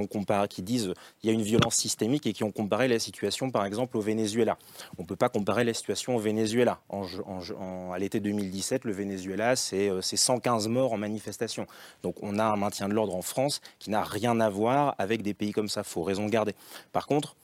[0.62, 3.96] disent qu'il y a une violence systémique et qui ont comparé la situation, par exemple,
[3.96, 4.58] au Venezuela.
[4.98, 6.80] On ne peut pas comparer la situation au Venezuela.
[6.90, 11.66] En, à l'été 2017, le Venezuela, c'est 115 euh, morts en manifestation.
[12.02, 15.22] Donc on a un maintien de l'ordre en France qui n'a rien à voir avec
[15.22, 15.80] des pays comme ça.
[15.80, 16.54] Il faut raison garder.
[16.92, 17.34] Par contre,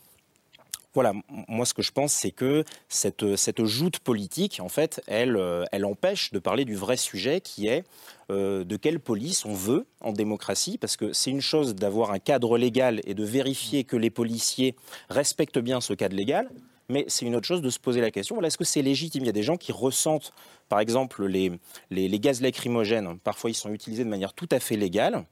[0.94, 1.12] voilà,
[1.48, 5.64] moi ce que je pense, c'est que cette, cette joute politique, en fait, elle, euh,
[5.72, 7.85] elle empêche de parler du vrai sujet qui est
[8.30, 12.18] euh, de quelle police on veut en démocratie, parce que c'est une chose d'avoir un
[12.18, 14.76] cadre légal et de vérifier que les policiers
[15.11, 16.48] respectent bien ce cadre légal,
[16.88, 19.24] mais c'est une autre chose de se poser la question, est-ce que c'est légitime?
[19.24, 20.33] Il y a des gens qui ressentent,
[20.68, 21.50] par exemple, les,
[21.90, 25.24] les, les gaz lacrymogènes, parfois ils sont utilisés de manière tout à fait légale,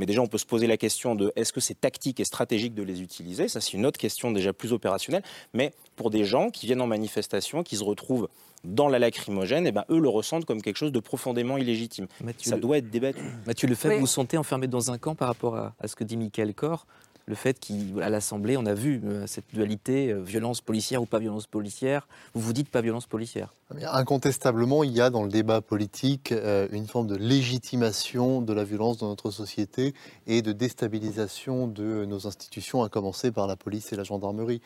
[0.00, 2.74] mais déjà, on peut se poser la question de est-ce que c'est tactique et stratégique
[2.74, 3.48] de les utiliser?
[3.48, 5.22] Ça, c'est une autre question déjà plus opérationnelle.
[5.52, 8.30] Mais pour des gens qui viennent en manifestation, qui se retrouvent
[8.64, 12.06] dans la lacrymogène, et eh ben, eux le ressentent comme quelque chose de profondément illégitime.
[12.38, 13.20] Ça doit être débattu.
[13.46, 16.16] Mathieu Lefebvre, vous vous sentez enfermé dans un camp par rapport à, ce que dit
[16.16, 16.86] Michael Corr
[17.26, 21.18] le fait qu'à l'Assemblée, on a vu euh, cette dualité euh, violence policière ou pas
[21.18, 22.08] violence policière.
[22.34, 23.54] Vous vous dites pas violence policière
[23.92, 28.64] Incontestablement, il y a dans le débat politique euh, une forme de légitimation de la
[28.64, 29.94] violence dans notre société
[30.26, 34.60] et de déstabilisation de nos institutions, à commencer par la police et la gendarmerie.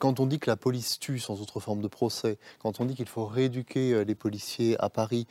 [0.00, 2.96] Quand on dit que la police tue sans autre forme de procès, quand on dit
[2.96, 5.26] qu'il faut rééduquer les policiers à Paris,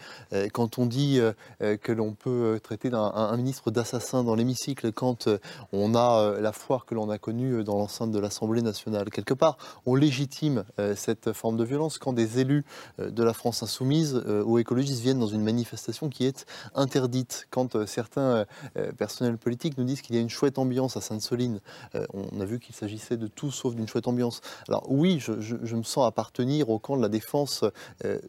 [0.53, 1.19] quand on dit
[1.59, 5.27] que l'on peut traiter un ministre d'assassin dans l'hémicycle, quand
[5.73, 9.09] on a la foi que l'on a connu euh, dans l'enceinte de l'Assemblée nationale.
[9.09, 12.65] Quelque part, on légitime euh, cette forme de violence quand des élus
[12.99, 17.47] euh, de la France insoumise ou écologistes viennent dans une manifestation qui est interdite.
[17.49, 18.45] Quand certains
[18.97, 21.59] personnels politiques nous disent qu'il y a une chouette ambiance à Sainte-Soline,
[22.13, 24.41] on a vu qu'il s'agissait de tout sauf d'une chouette ambiance.
[24.67, 27.63] Alors oui, je, me sens appartenir au camp de la défense,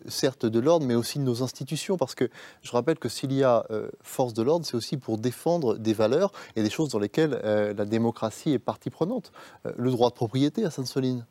[0.07, 2.29] certes de l'ordre, mais aussi de nos institutions, parce que
[2.62, 3.66] je rappelle que s'il y a
[4.03, 7.85] force de l'ordre, c'est aussi pour défendre des valeurs et des choses dans lesquelles la
[7.85, 9.33] démocratie est partie prenante.
[9.67, 11.27] Euh, le droit de propriété à Sainte-Soline,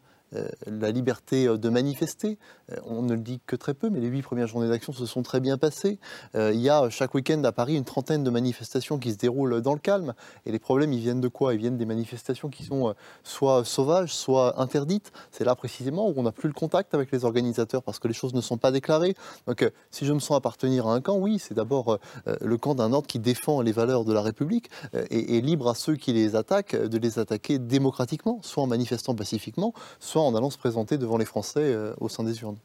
[0.66, 2.38] la liberté euh, de manifester.
[2.72, 5.06] Euh, on ne le dit que très peu, mais les huit premières journées d'action se
[5.06, 6.00] sont très bien passées.
[6.36, 9.74] il y a chaque week-end à Paris une trentaine de manifestations qui se déroulent dans
[9.74, 10.14] le calme.
[10.46, 11.54] Et les problèmes, ils viennent de quoi?
[11.54, 15.12] Ils viennent des manifestations qui sont soit sauvages, soit interdites.
[15.32, 18.14] C'est là précisément où on n'a plus le contact avec les organisateurs parce que les
[18.14, 19.16] choses ne sont pas déclarées.
[19.48, 22.94] Donc si je me sens appartenir à un camp, oui, c'est d'abord le camp d'un
[22.94, 26.36] ordre qui défend les valeurs de la République et, et libre à ceux qui les
[26.36, 31.18] attaquent de les attaquer démocratiquement, soit en manifestant pacifiquement, soit en allant se présenter devant
[31.18, 32.58] les Français euh, au sein des urnes.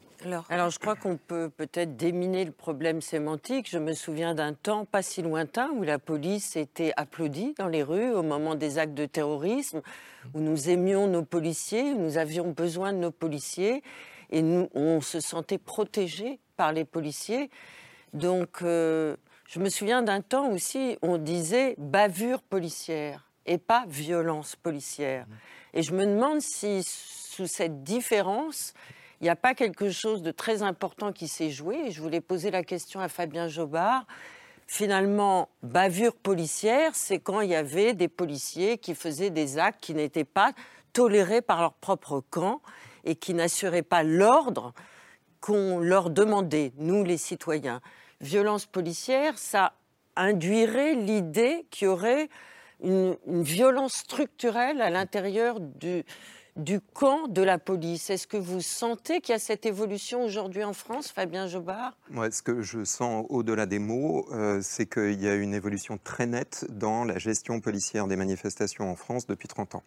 [0.49, 3.69] Alors, je crois qu'on peut peut-être déminer le problème sémantique.
[3.69, 7.83] Je me souviens d'un temps pas si lointain où la police était applaudie dans les
[7.83, 9.81] rues au moment des actes de terrorisme,
[10.33, 13.83] où nous aimions nos policiers, où nous avions besoin de nos policiers,
[14.29, 17.49] et nous, on se sentait protégé par les policiers.
[18.13, 23.83] Donc, euh, je me souviens d'un temps aussi, où on disait bavure policière et pas
[23.87, 25.25] violence policière.
[25.73, 26.81] Et je me demande si
[27.33, 28.73] sous cette différence,
[29.19, 31.89] il n'y a pas quelque chose de très important qui s'est joué.
[31.89, 34.05] je voulais poser la question à Fabien Jobard.
[34.67, 39.95] Finalement, bavure policière, c'est quand il y avait des policiers qui faisaient des actes qui
[39.95, 40.51] n'étaient pas
[40.93, 42.61] tolérés par leur propre camp
[43.03, 44.73] et qui n'assuraient pas l'ordre
[45.41, 47.81] qu'on leur demandait, nous les citoyens.
[48.21, 49.73] Violence policière, ça
[50.15, 52.29] induirait l'idée qu'il y aurait
[52.81, 56.03] une, une, violence structurelle à l'intérieur du,
[56.55, 58.09] du camp de la police.
[58.09, 61.97] Est-ce que vous sentez qu'il y a cette évolution aujourd'hui en France, Fabien Jobard?
[62.09, 65.97] Moi, ce que je sens au-delà des mots, euh, c'est qu'il y a une évolution
[66.03, 69.83] très nette dans la gestion policière des manifestations en France depuis 30 ans.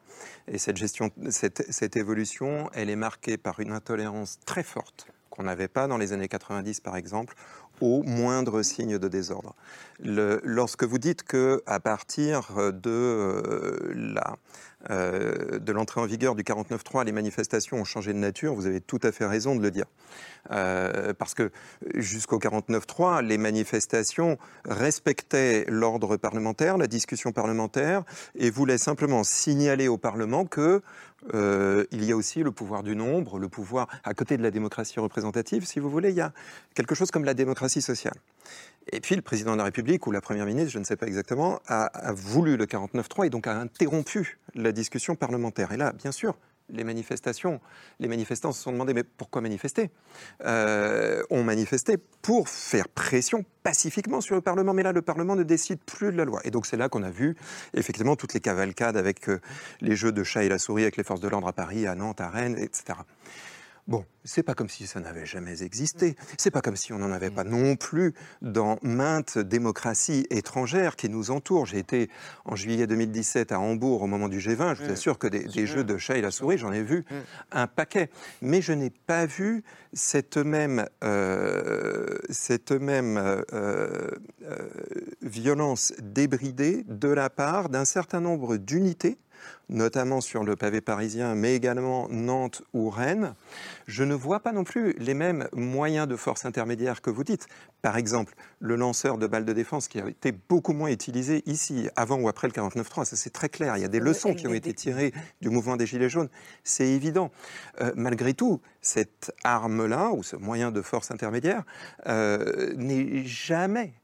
[0.48, 5.98] Et cette, évolution, elle est marquée par une intolérance très forte qu'on n'avait pas dans
[5.98, 7.34] les années 90 par exemple,
[7.82, 9.54] au moindre signe de désordre.
[10.00, 14.36] Lorsque vous dites que à partir de euh, la
[14.90, 18.80] euh, de l'entrée en vigueur du 49.3, les manifestations ont changé de nature, vous avez
[18.80, 19.86] tout à fait raison de le dire.
[20.52, 21.50] Euh, parce que
[21.94, 28.04] jusqu'au 49.3, les manifestations respectaient l'ordre parlementaire, la discussion parlementaire,
[28.36, 30.82] et voulaient simplement signaler au Parlement que
[31.34, 34.50] euh, il y a aussi le pouvoir du nombre, le pouvoir, à côté de la
[34.50, 36.32] démocratie représentative, si vous voulez, il y a
[36.74, 38.16] quelque chose comme la démocratie sociale.
[38.92, 41.06] Et puis le président de la République ou la première ministre, je ne sais pas
[41.06, 45.72] exactement, a, a voulu le 49.3 et donc a interrompu la discussion parlementaire.
[45.72, 46.36] Et là, bien sûr,
[46.68, 47.60] les manifestations,
[48.00, 49.90] les manifestants se sont demandé mais pourquoi manifester?
[50.44, 55.42] Euh, Ont manifesté pour faire pression pacifiquement sur le Parlement, mais là le Parlement ne
[55.42, 56.40] décide plus de la loi.
[56.44, 57.36] Et donc c'est là qu'on a vu
[57.74, 59.40] effectivement toutes les cavalcades avec euh,
[59.80, 61.94] les jeux de chat et la souris avec les forces de l'ordre à Paris, à
[61.94, 62.98] Nantes, à Rennes, etc.
[63.86, 66.16] Bon, c'est pas comme si ça n'avait jamais existé.
[66.38, 71.08] C'est pas comme si on n'en avait pas non plus dans maintes démocraties étrangères qui
[71.08, 71.66] nous entourent.
[71.66, 72.10] J'ai été
[72.44, 74.74] en juillet 2017 à Hambourg au moment du G20.
[74.74, 77.04] Je vous assure que des, jeux de chat et la souris, j'en ai vu
[77.52, 78.10] un paquet.
[78.42, 84.10] Mais je n'ai pas vu cette même, euh, cette même euh, euh,
[85.22, 89.16] violence débridée de la part d'un certain nombre d'unités
[89.68, 93.34] notamment sur le pavé parisien, mais également Nantes ou Rennes,
[93.86, 97.46] je ne vois pas non plus les mêmes moyens de force intermédiaire que vous dites.
[97.82, 101.88] Par exemple, le lanceur de balles de défense qui a été beaucoup moins utilisé ici,
[101.96, 103.76] avant ou après le 49-3, ça c'est très clair.
[103.76, 106.28] Il y a des leçons qui ont été tirées du mouvement des Gilets jaunes,
[106.64, 107.30] c'est évident.
[107.80, 111.64] Euh, malgré tout, cette arme-là, ou ce moyen de force intermédiaire,
[112.06, 113.94] euh, n'est jamais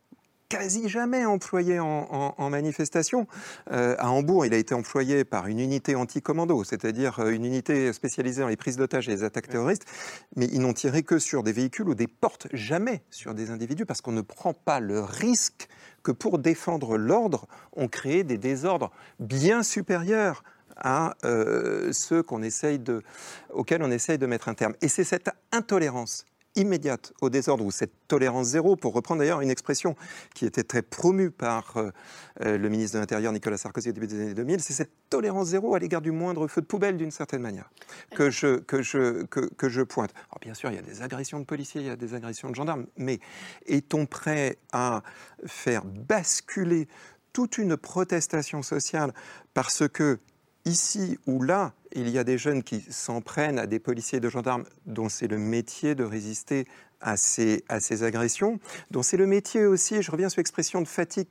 [0.52, 3.26] quasi jamais employé en, manifestation.
[3.70, 7.90] Euh, à Hambourg, il a été employé par une unité anti-commando, c'est-à-dire euh, une unité
[7.94, 9.86] spécialisée dans les prises d'otages et les attaques terroristes,
[10.36, 13.86] mais ils n'ont tiré que sur des véhicules ou des portes, jamais sur des individus,
[13.86, 15.68] parce qu'on ne prend pas le risque
[16.02, 20.44] que pour défendre l'ordre, on crée des désordres bien supérieurs
[20.76, 21.14] à
[21.92, 23.02] ceux qu'on essaye de,
[23.50, 24.74] auxquels on essaye de mettre un terme.
[24.80, 29.50] Et c'est cette intolérance immédiate au désordre ou cette tolérance zéro, pour reprendre d'ailleurs une
[29.50, 29.96] expression
[30.34, 31.90] qui était très promue par euh,
[32.42, 35.48] euh, le ministre de l'Intérieur Nicolas Sarkozy au début des années 2000, c'est cette tolérance
[35.48, 37.70] zéro à l'égard du moindre feu de poubelle d'une certaine manière
[38.14, 40.12] que je, que je, que, que je pointe.
[40.30, 42.50] Alors bien sûr, il y a des agressions de policiers, il y a des agressions
[42.50, 43.20] de gendarmes, mais
[43.66, 45.02] est-on prêt à
[45.46, 46.88] faire basculer
[47.32, 49.12] toute une protestation sociale
[49.54, 50.18] parce que
[50.64, 54.20] ici ou là, il y a des jeunes qui s'en prennent à des policiers et
[54.20, 56.66] de gendarmes dont c'est le métier de résister
[57.00, 60.88] à ces, à ces agressions, dont c'est le métier aussi, je reviens sur l'expression de
[60.88, 61.26] fatigue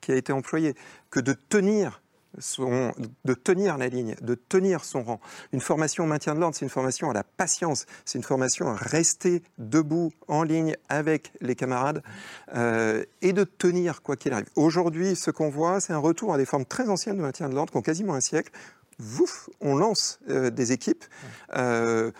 [0.00, 0.74] qui a été employée,
[1.10, 2.02] que de tenir
[2.38, 2.92] son,
[3.24, 5.20] de tenir la ligne, de tenir son rang.
[5.52, 8.68] Une formation au maintien de l'ordre, c'est une formation à la patience, c'est une formation
[8.68, 12.02] à rester debout, en ligne avec les camarades
[12.54, 14.48] euh, et de tenir quoi qu'il arrive.
[14.56, 17.54] Aujourd'hui, ce qu'on voit, c'est un retour à des formes très anciennes de maintien de
[17.54, 18.52] l'ordre, qui ont quasiment un siècle,
[18.98, 21.04] Vouf, on lance euh, des équipes.
[21.54, 22.10] Euh,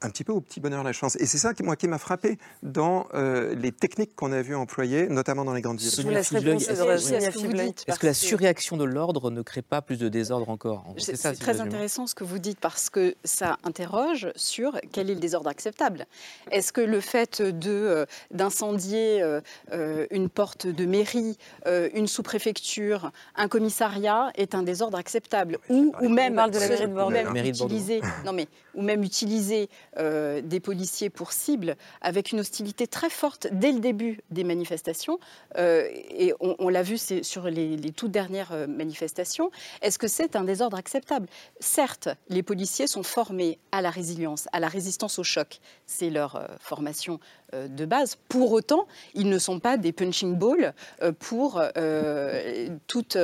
[0.00, 1.16] un petit peu au petit bonheur la chance.
[1.16, 4.54] Et c'est ça qui, moi, qui m'a frappé dans euh, les techniques qu'on a vues
[4.54, 5.88] employer, notamment dans les grandes villes.
[5.88, 11.60] Est-ce que la surréaction de l'ordre ne crée pas plus de désordre encore C'est très
[11.60, 16.06] intéressant ce que vous dites parce que ça interroge sur quel est le désordre acceptable.
[16.50, 19.22] Est-ce que le fait euh, d'incendier
[19.72, 26.08] euh, une porte de mairie, une sous-préfecture, un commissariat est un désordre acceptable ou, ou
[26.08, 31.32] même, de la mairie de utiliser, non mais, ou même utiliser euh, des policiers pour
[31.32, 35.18] cible, avec une hostilité très forte dès le début des manifestations.
[35.56, 39.50] Euh, et on, l'a vu sur les, toutes dernières euh, manifestations.
[39.82, 41.26] Est-ce que c'est un désordre acceptable?
[41.58, 45.60] Certes, les policiers sont formés à la résilience, à la résistance au choc.
[45.86, 47.18] C'est leur formation
[47.54, 48.18] de base.
[48.28, 50.74] Pour autant, ils ne sont pas des punching balls
[51.18, 51.62] pour
[52.86, 53.16] toute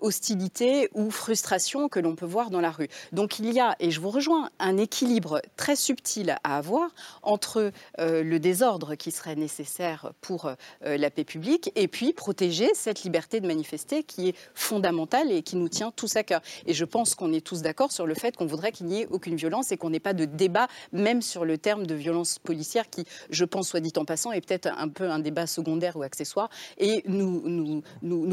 [0.00, 2.88] hostilité ou frustration que l'on peut voir dans la rue.
[3.12, 5.91] Donc il y a, et je vous rejoins, un équilibre très subtil
[6.42, 6.90] à avoir
[7.22, 12.68] entre euh, le désordre qui serait nécessaire pour euh, la paix publique et puis protéger
[12.74, 16.40] cette liberté de manifester qui est fondamentale et qui nous tient tous à cœur.
[16.66, 19.06] Et je pense qu'on est tous d'accord sur le fait qu'on voudrait qu'il n'y ait
[19.10, 22.88] aucune violence et qu'on n'ait pas de débat même sur le terme de violence policière
[22.90, 26.02] qui, je pense, soit dit en passant, est peut-être un peu un débat secondaire ou
[26.02, 27.82] accessoire et nous,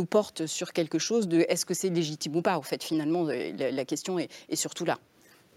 [0.10, 2.58] porte sur quelque chose de est-ce que c'est légitime ou pas.
[2.58, 4.98] En fait, finalement, la, question est surtout là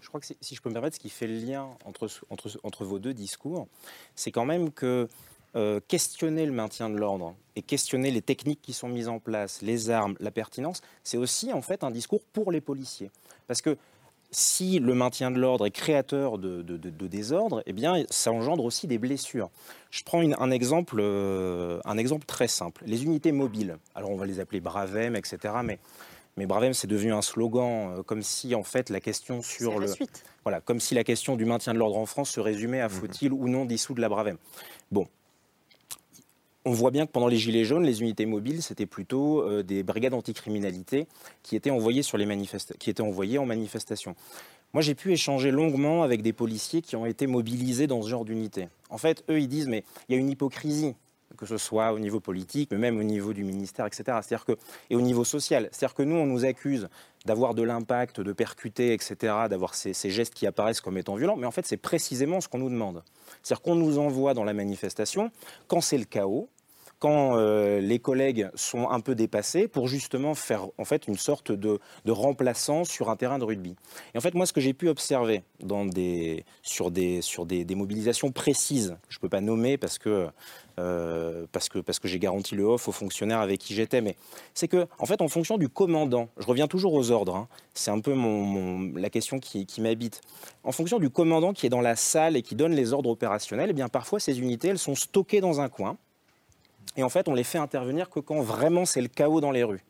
[0.03, 2.99] je crois que si je peux me permettre, ce qui fait le lien entre, vos
[2.99, 3.67] deux discours,
[4.15, 5.07] c'est quand même que
[5.55, 9.61] euh, questionner le maintien de l'ordre et questionner les techniques qui sont mises en place,
[9.61, 13.11] les armes, la pertinence, c'est aussi en fait un discours pour les policiers.
[13.47, 13.77] Parce que
[14.29, 18.87] si le maintien de l'ordre est créateur de, de, désordre, eh bien, ça engendre aussi
[18.87, 19.49] des blessures.
[19.91, 22.83] Je prends un, exemple, euh, un exemple très simple.
[22.87, 25.77] Les unités mobiles, alors on va les appeler Bravem, etc., mais
[26.37, 29.87] mais Bravem, c'est devenu un slogan, euh, comme si en fait la question sur le,
[30.43, 32.93] voilà, comme si la question du maintien de l'ordre en France se résumait à mhm.
[32.93, 34.37] faut-il ou non dissoudre la Bravem.
[34.91, 35.07] Bon,
[36.65, 39.83] on voit bien que pendant les Gilets jaunes, les unités mobiles, c'était plutôt euh, des
[39.83, 41.07] brigades anticriminalité
[41.43, 42.27] qui étaient envoyées, sur les
[42.79, 44.15] qui étaient envoyées en manifestation.
[44.73, 48.25] Moi, j'ai pu échanger longuement avec des policiers qui ont été mobilisés dans ce genre
[48.25, 48.69] d'unité.
[48.89, 50.95] En fait, eux, ils disent, mais il y a une hypocrisie
[51.37, 54.03] que ce soit au niveau politique, mais même au niveau du ministère, etc.
[54.21, 54.53] C'est-à-dire que,
[54.89, 55.69] et au niveau social.
[55.71, 56.87] C'est-à-dire que nous, on nous accuse
[57.25, 59.15] d'avoir de l'impact, de percuter, etc.,
[59.49, 62.47] d'avoir ces, ces, gestes qui apparaissent comme étant violents, mais en fait, c'est précisément ce
[62.47, 63.03] qu'on nous demande.
[63.41, 65.31] C'est-à-dire qu'on nous envoie dans la manifestation
[65.67, 66.49] quand c'est le chaos,
[67.03, 71.51] quand euh, les collègues sont un peu dépassés pour justement faire en fait une sorte
[71.51, 73.75] de, remplaçant sur un terrain de rugby.
[74.15, 75.43] Et en fait, moi, ce que j'ai pu observer
[76.61, 80.29] sur, des, mobilisations précises, je ne peux pas nommer parce que,
[80.79, 84.15] euh, parce que, j'ai garanti le off aux fonctionnaires avec qui j'étais, mais
[84.53, 88.15] c'est que, en fonction du commandant, je reviens toujours aux ordres, hein, c'est un peu
[88.95, 90.21] la question qui, qui m'habite.
[90.63, 93.71] En fonction du commandant qui est dans la salle et qui donne les ordres opérationnels,
[93.71, 95.97] eh bien parfois ces unités, elles sont stockées dans un coin.
[96.97, 99.63] Et en fait, on les fait intervenir que quand vraiment c'est le chaos dans les
[99.63, 99.83] rues.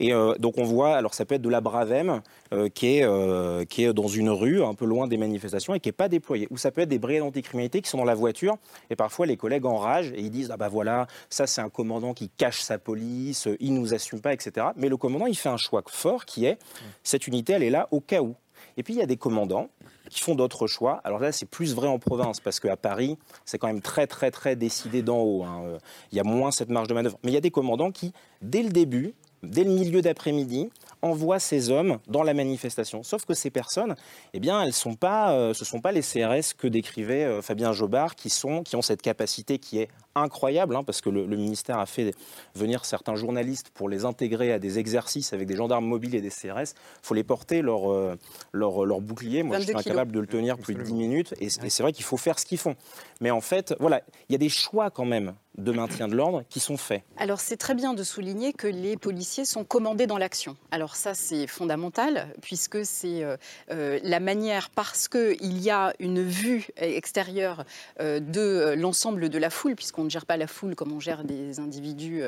[0.00, 3.04] Et euh, donc on voit, alors ça peut être de la Bravem euh, qui, est,
[3.04, 6.08] euh, qui est dans une rue un peu loin des manifestations et qui n'est pas
[6.08, 6.48] déployée.
[6.50, 8.56] Ou ça peut être des brigades anticriminalité qui sont dans la voiture
[8.90, 12.14] et parfois les collègues enragent et ils disent ah bah voilà ça c'est un commandant
[12.14, 14.68] qui cache sa police, il nous assume pas etc.
[14.76, 16.58] Mais le commandant il fait un choix fort qui est
[17.02, 18.34] cette unité elle est là au cas où.
[18.76, 19.68] Et puis il y a des commandants
[20.10, 21.00] qui font d'autres choix.
[21.04, 24.30] Alors là, c'est plus vrai en province, parce qu'à Paris, c'est quand même très, très,
[24.30, 25.44] très décidé d'en haut.
[25.44, 25.78] Hein.
[26.12, 27.18] Il y a moins cette marge de manœuvre.
[27.24, 30.70] Mais il y a des commandants qui, dès le début, dès le milieu d'après-midi,
[31.04, 33.02] envoie ces hommes dans la manifestation.
[33.02, 33.94] Sauf que ces personnes,
[34.32, 37.42] eh bien, elles sont pas, euh, ce ne sont pas les CRS que décrivait euh,
[37.42, 41.26] Fabien Jobard, qui, sont, qui ont cette capacité qui est incroyable, hein, parce que le,
[41.26, 42.14] ministère a fait
[42.54, 46.30] venir certains journalistes pour les intégrer à des exercices avec des gendarmes mobiles et des
[46.30, 46.72] CRS.
[46.72, 48.16] Il faut les porter leur, euh,
[48.52, 49.42] leur, leur, bouclier.
[49.42, 51.34] Moi, je suis incapable de le tenir plus de 10 minutes.
[51.40, 52.76] Et, et c'est vrai qu'il faut faire ce qu'ils font.
[53.20, 56.42] Mais en fait, voilà, il y a des choix quand même de maintien de l'ordre
[56.48, 57.02] qui sont faits.
[57.16, 60.56] Alors c'est très bien de souligner que les policiers sont commandés dans l'action.
[60.70, 63.36] Alors ça c'est fondamental puisque c'est euh,
[63.70, 67.64] euh, la manière, parce qu'il y a une vue extérieure
[68.00, 71.24] euh, de l'ensemble de la foule, puisqu'on ne gère pas la foule comme on gère
[71.24, 72.24] des individus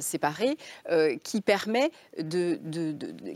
[0.00, 0.56] séparés,
[1.22, 2.58] qui, permet de,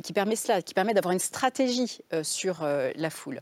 [0.02, 3.40] qui permet cela, qui permet d'avoir une stratégie sur la foule.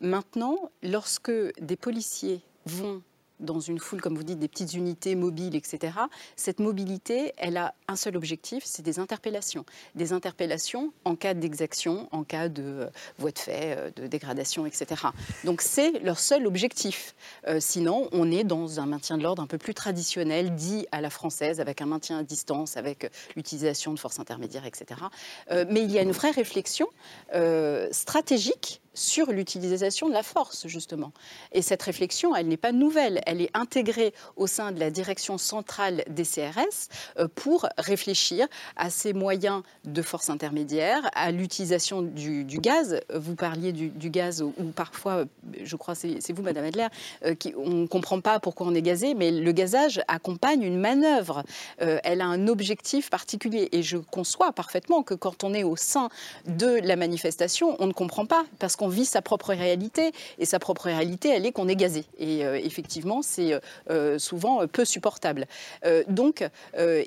[0.00, 3.02] maintenant, lorsque des policiers vont
[3.44, 5.94] dans une foule, comme vous dites, des petites unités mobiles, etc.,
[6.36, 9.64] cette mobilité, elle a un seul objectif, c'est des interpellations.
[9.94, 14.66] Des interpellations en cas d'exaction, en cas de euh, voie de fait, euh, de dégradation,
[14.66, 15.02] etc.
[15.44, 17.14] Donc c'est leur seul objectif.
[17.46, 21.00] Euh, sinon, on est dans un maintien de l'ordre un peu plus traditionnel, dit à
[21.00, 25.00] la française, avec un maintien à distance, avec l'utilisation de forces intermédiaires, etc.
[25.50, 26.88] mais il y a une vraie réflexion
[27.90, 31.12] stratégique sur l'utilisation de la force, justement.
[31.52, 35.38] Et cette réflexion, elle n'est pas nouvelle, elle est intégrée au sein de la direction
[35.38, 36.88] centrale des CRS
[37.18, 43.00] euh, pour réfléchir à ces moyens de force intermédiaire, à l'utilisation du, gaz.
[43.12, 45.24] Vous parliez du, gaz où, parfois,
[45.62, 46.86] je crois c'est vous, Madame Adler,
[47.24, 50.78] euh, qui, on ne comprend pas pourquoi on est gazé, mais le gazage accompagne une
[50.78, 51.44] manœuvre.
[51.82, 53.68] Euh, elle a un objectif particulier.
[53.72, 56.08] Et je conçois parfaitement que quand on est au sein
[56.46, 60.12] de la manifestation, on ne comprend pas, parce qu'on on vit sa propre réalité.
[60.38, 62.04] Et sa propre réalité, elle est qu'on est gazé.
[62.18, 63.58] Et euh, effectivement, c'est
[63.90, 65.46] euh, souvent peu supportable.
[65.84, 66.44] Euh, donc,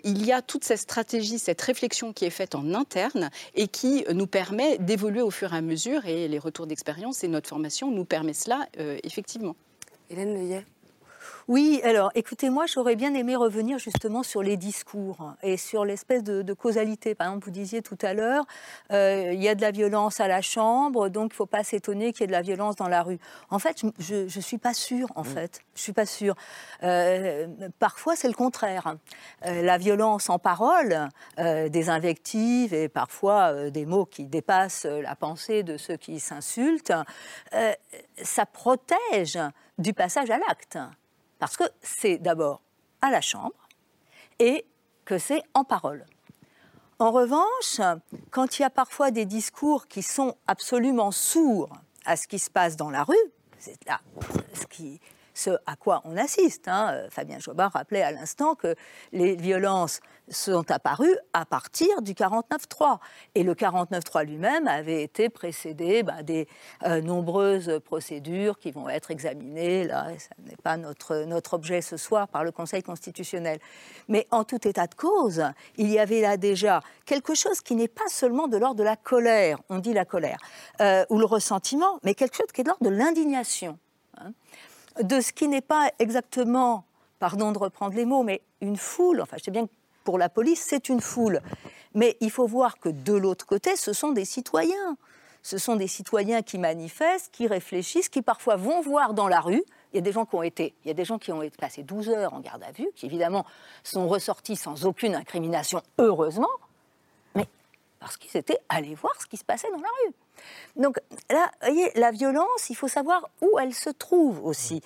[0.03, 4.05] il y a toute cette stratégie, cette réflexion qui est faite en interne et qui
[4.13, 6.05] nous permet d'évoluer au fur et à mesure.
[6.05, 8.67] Et les retours d'expérience et notre formation nous permet cela,
[9.03, 9.55] effectivement.
[10.09, 10.65] Hélène Leyet
[11.47, 16.21] oui, alors écoutez, moi j'aurais bien aimé revenir justement sur les discours et sur l'espèce
[16.21, 17.15] de, causalité.
[17.15, 18.45] Par exemple, vous disiez tout à l'heure,
[18.91, 21.63] euh, il y a de la violence à la chambre, donc il ne faut pas
[21.63, 23.19] s'étonner qu'il y ait de la violence dans la rue.
[23.49, 25.25] En fait, je ne suis pas sûre, en mm.
[25.25, 25.61] fait.
[25.75, 26.35] Je suis pas sûre.
[26.83, 27.47] Euh,
[27.79, 28.95] parfois, c'est le contraire.
[29.45, 35.63] Euh, la violence en parole, des invectives et parfois des mots qui dépassent la pensée
[35.63, 36.93] de ceux qui s'insultent,
[38.21, 39.39] ça protège
[39.77, 40.77] du passage à l'acte.
[41.39, 42.61] Parce que c'est d'abord
[43.01, 43.67] à la Chambre
[44.39, 44.65] et
[45.05, 46.05] que c'est en parole.
[46.99, 47.79] En revanche,
[48.31, 51.69] quand il y a parfois des discours qui sont absolument sourds
[52.05, 53.15] à ce qui se passe dans la rue,
[53.59, 54.01] c'est là
[55.37, 56.67] ce à quoi on assiste.
[56.67, 57.07] Hein.
[57.09, 58.75] Fabien Jobard rappelait à l'instant que
[59.11, 59.99] les violences
[60.29, 62.99] sont apparues à partir du 49-3.
[63.35, 66.47] Et le 49-3 lui-même avait été précédé bah, des
[66.85, 71.97] euh, nombreuses procédures qui vont être examinées, là, ce n'est pas notre, notre objet ce
[71.97, 73.59] soir, par le Conseil constitutionnel.
[74.07, 75.43] Mais en tout état de cause,
[75.77, 78.95] il y avait là déjà quelque chose qui n'est pas seulement de l'ordre de la
[78.95, 80.39] colère, on dit la colère,
[80.81, 83.77] euh, ou le ressentiment, mais quelque chose qui est de l'ordre de l'indignation.
[84.19, 84.31] Hein
[85.03, 86.85] de ce qui n'est pas exactement,
[87.19, 89.21] pardon de reprendre les mots, mais une foule.
[89.21, 89.71] Enfin, je sais bien que
[90.07, 91.41] pour la police, c'est une foule.
[91.93, 94.95] Mais il faut voir que de l'autre côté, ce sont des citoyens.
[95.43, 99.61] Ce sont des citoyens qui manifestent, qui réfléchissent, qui parfois vont voir dans la rue.
[99.91, 101.41] Il y a des gens qui ont été, il y a des gens qui ont
[101.41, 103.45] été passés 12 heures en garde à vue, qui évidemment
[103.83, 106.55] sont ressortis sans aucune incrimination, heureusement,
[107.35, 107.45] mais
[107.99, 110.13] parce qu'ils étaient allés voir ce qui se passait dans la rue.
[110.77, 114.81] Donc là, voyez, la violence, il faut savoir où elle se trouve aussi.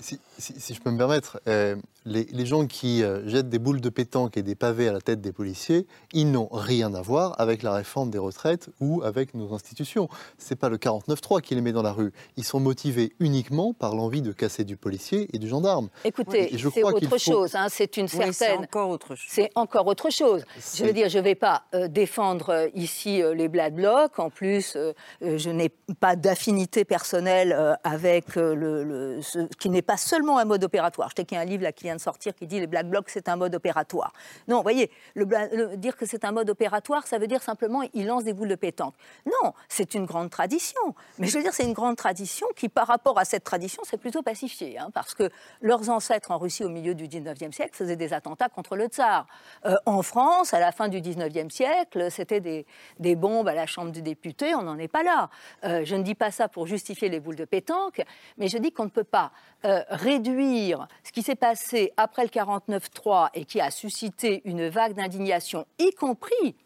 [0.00, 1.76] Si, si, je peux me permettre, euh,
[2.06, 5.20] les, gens qui euh, jettent des boules de pétanque et des pavés à la tête
[5.20, 9.52] des policiers, ils n'ont rien à voir avec la réforme des retraites ou avec nos
[9.52, 10.08] institutions.
[10.38, 12.12] C'est pas le 49-3 qui les met dans la rue.
[12.36, 15.88] Ils sont motivés uniquement par l'envie de casser du policier et du gendarme.
[16.04, 17.54] Écoutez, c'est autre chose.
[17.54, 18.32] Hein, c'est une certaine.
[18.32, 19.28] c'est encore autre chose.
[19.28, 20.44] C'est encore autre chose.
[20.74, 24.18] Je veux dire, je ne vais pas euh, défendre euh, ici les Black Blocs.
[24.18, 24.76] En plus,
[25.20, 25.68] je n'ai
[26.00, 31.10] pas d'affinité personnelle avec le, ce qui n'est pas seulement un mode opératoire.
[31.10, 32.88] Je sais qu'il y a un livre là qui de sortir qui dit les Black
[32.88, 34.12] Blocs, c'est un mode opératoire.
[34.48, 38.06] Non, vous voyez, le, dire que c'est un mode opératoire, ça veut dire simplement il
[38.06, 38.94] lance des boules de pétanque.
[39.26, 40.80] Non, c'est une grande tradition.
[41.18, 43.96] Mais je veux dire, c'est une grande tradition qui, par rapport à cette tradition, c'est
[43.96, 44.78] plutôt pacifié.
[44.78, 48.48] Hein, parce que leurs ancêtres en Russie au milieu du 19e siècle faisaient des attentats
[48.48, 49.26] contre le tsar.
[49.66, 52.66] Euh, en France, à la fin du 19e siècle, c'était des,
[52.98, 55.30] des, bombes à la Chambre des députés, on n'en est pas là.
[55.64, 58.02] Euh, je ne dis pas ça pour justifier les boules de pétanque,
[58.38, 59.32] mais je dis qu'on ne peut pas
[59.64, 59.82] euh,
[60.24, 65.92] ce qui s'est passé après le 49-3 et qui a suscité une vague d'indignation, y
[65.92, 66.56] compris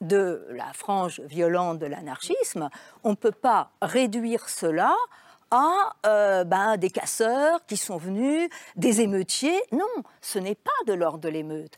[0.00, 2.68] de la frange violente de l'anarchisme,
[3.04, 4.94] on ne peut pas réduire cela
[6.06, 9.60] euh, ben, des casseurs qui sont venus, des émeutiers.
[9.72, 9.86] Non,
[10.20, 11.74] ce n'est pas de l'ordre de l'émeute.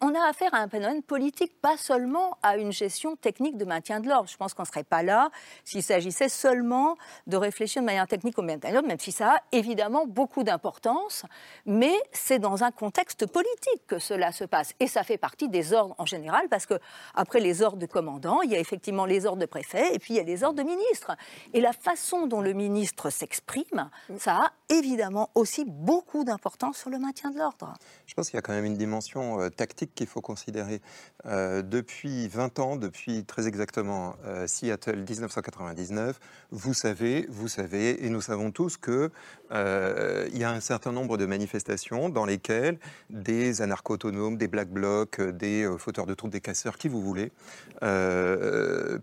[0.00, 4.00] On a affaire à un phénomène politique, pas seulement à une gestion technique de maintien
[4.00, 4.28] de l'ordre.
[4.28, 5.30] Je pense qu'on ne serait pas là
[5.64, 6.96] s'il s'agissait seulement
[7.26, 10.44] de réfléchir de manière technique au maintien de l'ordre, même si ça a évidemment beaucoup
[10.44, 11.24] d'importance.
[11.64, 14.72] Mais c'est dans un contexte politique que cela se passe.
[14.80, 16.74] Et ça fait partie des ordres en général, parce que
[17.14, 20.14] après les ordres de commandant, il y a effectivement les ordres de préfet et puis
[20.14, 21.16] il y a les ordres de ministre.
[21.52, 26.98] Et la façon dont le ministre s'exprime, ça a évidemment aussi beaucoup d'importance sur le
[26.98, 27.72] maintien de l'ordre.
[28.06, 30.80] Je pense qu'il y a quand même une dimension euh, tactique qu'il faut considérer.
[31.24, 38.10] Euh, depuis 20 ans, depuis très exactement euh, Seattle 1999, vous savez, vous savez, et
[38.10, 39.10] nous savons tous que
[39.52, 42.78] il y a un certain nombre de manifestations dans lesquelles
[43.10, 47.32] des anarcho-autonomes, des black blocs, des fauteurs de troubles, des casseurs, qui vous voulez,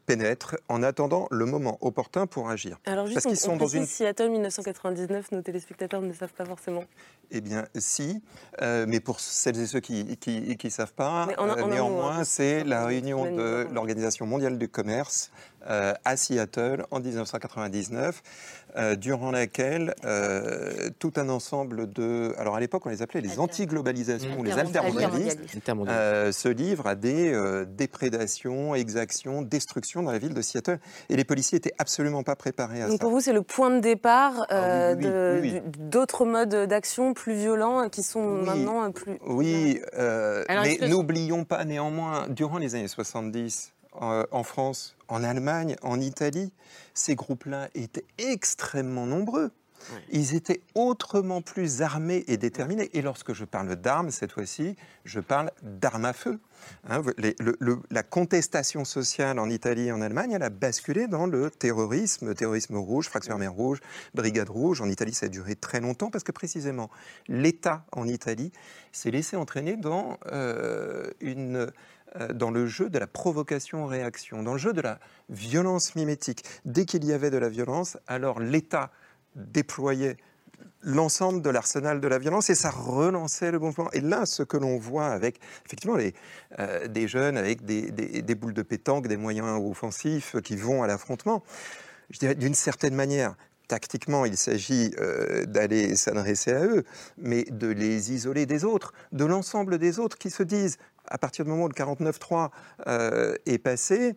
[0.06, 2.80] pénètrent en attendant le moment opportun pour agir.
[2.86, 6.84] Alors juste, Parce qu'ils sont dans une Seattle 1999, nos téléspectateurs ne savent pas forcément.
[7.32, 8.22] Eh bien, si,
[8.62, 12.24] euh, mais pour celles et ceux qui ne savent pas, euh, néanmoins, hein.
[12.24, 15.32] c'est la réunion de l'Organisation mondiale du commerce
[15.70, 18.22] euh, à Seattle en 1999,
[18.98, 19.94] durant laquelle
[20.98, 22.34] tout un ensemble de...
[22.40, 25.40] Alors à l'époque, on les appelait les anti-globalisations ou les altermondialistes,
[26.32, 30.80] se livrent à des déprédations, exactions, destructions dans la ville de Seattle.
[31.10, 33.02] Et les policiers étaient absolument pas préparés à Donc ça.
[33.02, 34.96] Pour vous, c'est le point de départ ah
[35.78, 39.18] d'autres modes d'action plus violents qui sont maintenant plus...
[39.26, 45.76] Oui, euh, mais n'oublions pas néanmoins, durant les années 70, euh, en France, en Allemagne,
[45.84, 46.52] en Italie,
[46.96, 49.52] ces groupes-là étaient extrêmement nombreux.
[50.12, 52.90] Ils étaient autrement plus armés et déterminés.
[52.94, 56.40] Et lorsque je parle d'armes, cette fois-ci, je parle d'armes à feu.
[56.90, 57.02] Hein,
[57.92, 62.78] la contestation sociale en Italie et en Allemagne, elle a basculé dans le terrorisme, terrorisme
[62.78, 63.82] rouge, fraction armée rouge,
[64.16, 64.82] brigade rouge.
[64.82, 66.90] En Italie, ça a duré très longtemps parce que précisément,
[67.28, 68.52] l'État en Italie
[68.94, 71.72] s'est laissé entraîner dans euh, une
[72.34, 75.00] dans le jeu de la provocation-réaction, dans le jeu de la
[75.30, 76.44] violence mimétique.
[76.66, 78.92] Dès qu'il y avait de la violence, alors l'État
[79.36, 80.18] déployait
[80.84, 83.90] l'ensemble de l'arsenal de la violence et ça relançait le mouvement.
[83.92, 86.14] Et là, ce que l'on voit avec effectivement les,
[86.60, 90.88] euh, des jeunes avec des, des, boules de pétanque, des moyens offensifs qui vont à
[90.88, 91.44] l'affrontement,
[92.10, 93.36] je dirais d'une certaine manière,
[93.68, 96.84] tactiquement, il s'agit euh, d'aller s'adresser à eux,
[97.18, 100.78] mais de les isoler des autres, de l'ensemble des autres qui se disent
[101.14, 102.50] à partir du moment où le 49.3
[102.88, 104.16] euh, est passé,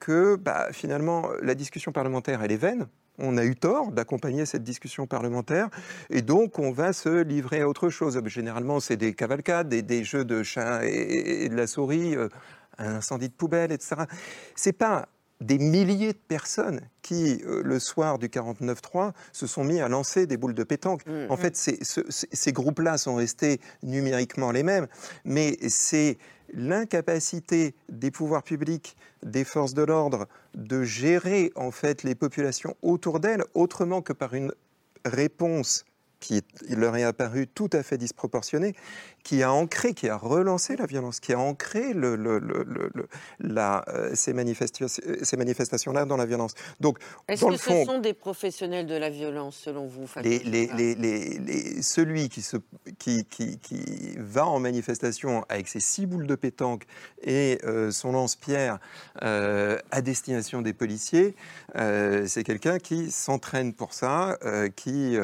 [0.00, 2.88] que bah, finalement la discussion parlementaire elle est vaine,
[3.18, 5.68] on a eu tort d'accompagner cette discussion parlementaire
[6.10, 8.20] et donc on va se livrer à autre chose.
[8.26, 12.28] Généralement, c'est des cavalcades, des, jeux de chat et, de la souris, euh,
[12.78, 13.96] un incendie de poubelle, etc.
[14.54, 15.08] C'est pas
[15.40, 20.26] des milliers de personnes qui, euh, le soir du 49-3, se sont mis à lancer
[20.26, 21.06] des boules de pétanque.
[21.06, 21.38] Mmh, en mmh.
[21.38, 21.56] fait,
[22.32, 24.88] ces groupes-là sont restés numériquement les mêmes,
[25.24, 26.18] mais c'est
[26.52, 33.20] l'incapacité des pouvoirs publics, des forces de l'ordre, de gérer en fait les populations autour
[33.20, 34.52] d'elles autrement que par une
[35.04, 35.84] réponse
[36.20, 38.74] qui leur est apparu tout à fait disproportionné,
[39.28, 43.08] qui a ancré, qui a relancé la violence, qui a ancré le, le, le,
[43.40, 44.32] la, euh, ces,
[45.22, 46.54] ces manifestations-là dans la violence.
[46.80, 46.98] Donc,
[47.28, 52.30] Est-ce que ce sont des professionnels de la violence, selon vous les, les, les, Celui
[52.30, 52.56] qui, se,
[52.98, 56.86] qui, qui, qui, va en manifestation avec ses six boules de pétanque
[57.22, 58.78] et euh, son lance-pierre
[59.22, 61.34] euh, à destination des policiers,
[61.74, 64.38] c'est quelqu'un qui s'entraîne pour ça,
[64.74, 65.18] qui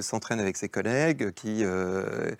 [0.00, 2.30] s'entraîne avec ses collègues, qui euh,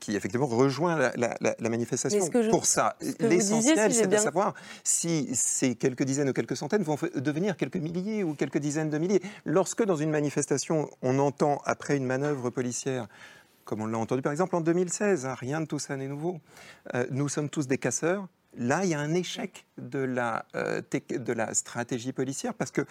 [0.00, 2.28] qui effectivement rejoint la, manifestation.
[2.50, 4.54] Pour ça, l'essentiel, c'est de savoir
[4.84, 8.98] si ces quelques dizaines ou quelques centaines vont devenir quelques milliers ou quelques dizaines de
[8.98, 9.22] milliers.
[9.44, 13.08] Lorsque dans une manifestation, on entend après une manœuvre policière
[13.64, 16.40] comme on l'a entendu par exemple en 2016, hein, rien de tout ça n'est nouveau.
[16.94, 18.26] Euh, nous sommes tous des casseurs.
[18.56, 22.82] Là, il y a un échec de la, euh, de la stratégie policière parce que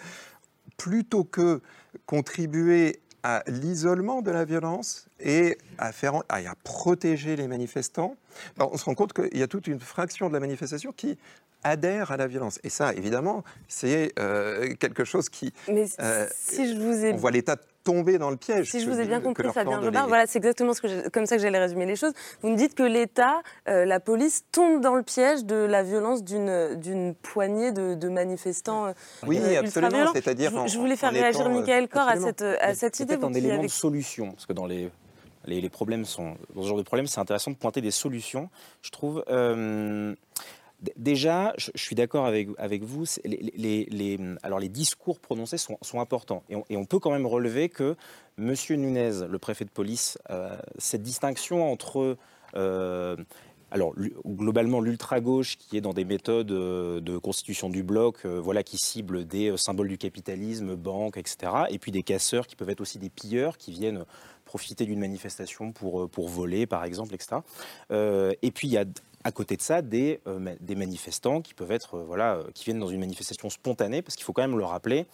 [0.76, 1.60] plutôt que
[2.06, 8.16] contribuer à l'isolement de la violence et à, faire, à, protéger les manifestants,
[8.56, 11.18] ben, on se rend compte qu'il y a toute une fraction de la manifestation qui
[11.64, 12.58] adhère à la violence.
[12.64, 15.52] Et ça, évidemment, c'est euh, quelque chose qui...
[15.68, 17.12] Mais euh, si je vous ai...
[17.12, 18.70] On voit l'état tomber dans le piège.
[18.70, 19.82] Si je vous ai bien compris, Fabien.
[19.82, 22.12] Jobard, voilà, c'est exactement ce que je- comme ça que j'allais résumer les choses.
[22.42, 26.22] Vous me dites que l'État, euh, la police, tombe dans le piège de la violence
[26.24, 28.92] d'une poignée de, de manifestants euh,
[29.26, 32.74] Oui, euh, absolument, c'est-à-dire Je, voulais faire réagir euh, Michael Corr à cette, à Mais
[32.74, 33.16] cette idée.
[33.16, 34.90] Vous un élément avez- de solution, parce que dans les,
[35.46, 38.48] les, les problèmes sont, dans ce genre de problème, c'est intéressant de pointer des solutions,
[38.82, 39.24] je trouve.
[39.28, 40.14] Euh,
[40.96, 43.04] Déjà, je, suis d'accord avec, vous.
[43.24, 46.42] Les, alors, les discours prononcés sont, importants.
[46.68, 47.96] Et on, peut quand même relever que
[48.38, 48.54] M.
[48.70, 52.16] Nunez, le préfet de police, euh, cette distinction entre
[52.56, 53.16] euh,
[53.70, 53.94] alors,
[54.26, 58.76] globalement, l'ultra-gauche qui est dans des méthodes euh, de constitution du bloc, euh, voilà, qui
[58.76, 61.52] ciblent des symboles du capitalisme, banques, etc.
[61.70, 64.04] Et puis des casseurs qui peuvent être aussi des pilleurs qui viennent
[64.44, 67.36] profiter d'une manifestation pour, voler, par exemple, etc.
[67.88, 68.84] Et puis, il y a
[69.24, 72.64] à côté de ça des, euh, des manifestants qui peuvent être, euh, voilà, euh, qui
[72.64, 75.06] viennent dans une manifestation spontanée, parce qu'il faut quand même le rappeler.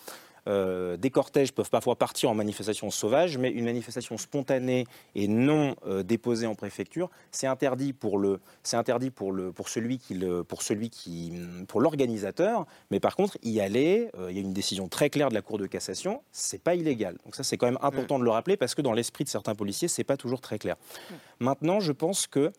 [0.47, 6.47] des cortèges peuvent parfois partir en manifestation sauvage, mais une manifestation spontanée et non déposée
[6.47, 10.63] en préfecture, c'est interdit pour le, c'est interdit pour le, pour celui qui le, pour
[10.63, 11.35] celui qui,
[11.67, 12.65] pour l'organisateur.
[12.91, 15.59] Mais par contre, y aller, il y a une décision très claire de la Cour
[15.59, 17.19] de cassation, c'est pas illégal.
[17.27, 19.55] Donc ça, c'est quand même important de le rappeler parce que dans l'esprit de certains
[19.55, 20.77] policiers, c'est pas toujours très clair.
[21.41, 22.53] Maintenant, je pense que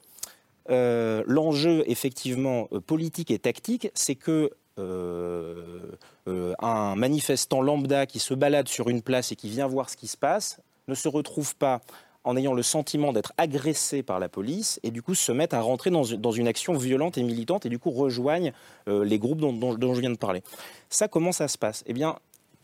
[0.69, 5.91] euh, l'enjeu effectivement euh, politique et tactique, c'est que euh,
[6.59, 10.07] un manifestant lambda qui se balade sur une place et qui vient voir ce qui
[10.07, 11.81] se passe ne se retrouve pas
[12.23, 15.61] en ayant le sentiment d'être agressé par la police et du coup se mettent à
[15.61, 18.53] rentrer dans une, action violente et militante et du coup rejoignent
[18.87, 20.43] les groupes dont, dont- dont je viens de parler.
[20.89, 21.83] Ça, comment ça se passe?
[21.87, 22.17] Eh bien,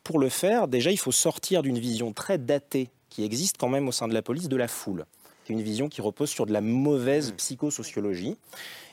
[0.06, 3.88] pour le faire, déjà, il faut sortir d'une vision très datée qui existe quand même
[3.88, 5.06] au sein de la police de la foule.
[5.46, 8.36] C'est une vision qui repose sur de la mauvaise psychosociologie.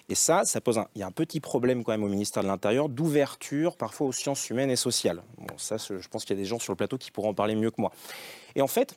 [0.09, 2.43] Et ça, ça pose un, il y a un petit problème quand même au ministère
[2.43, 5.23] de l'Intérieur d'ouverture parfois aux sciences humaines et sociales.
[5.39, 7.35] Bon, ça, je pense qu'il y a des gens sur le plateau qui pourront en
[7.35, 7.93] parler mieux que moi.
[8.55, 8.97] Et en fait,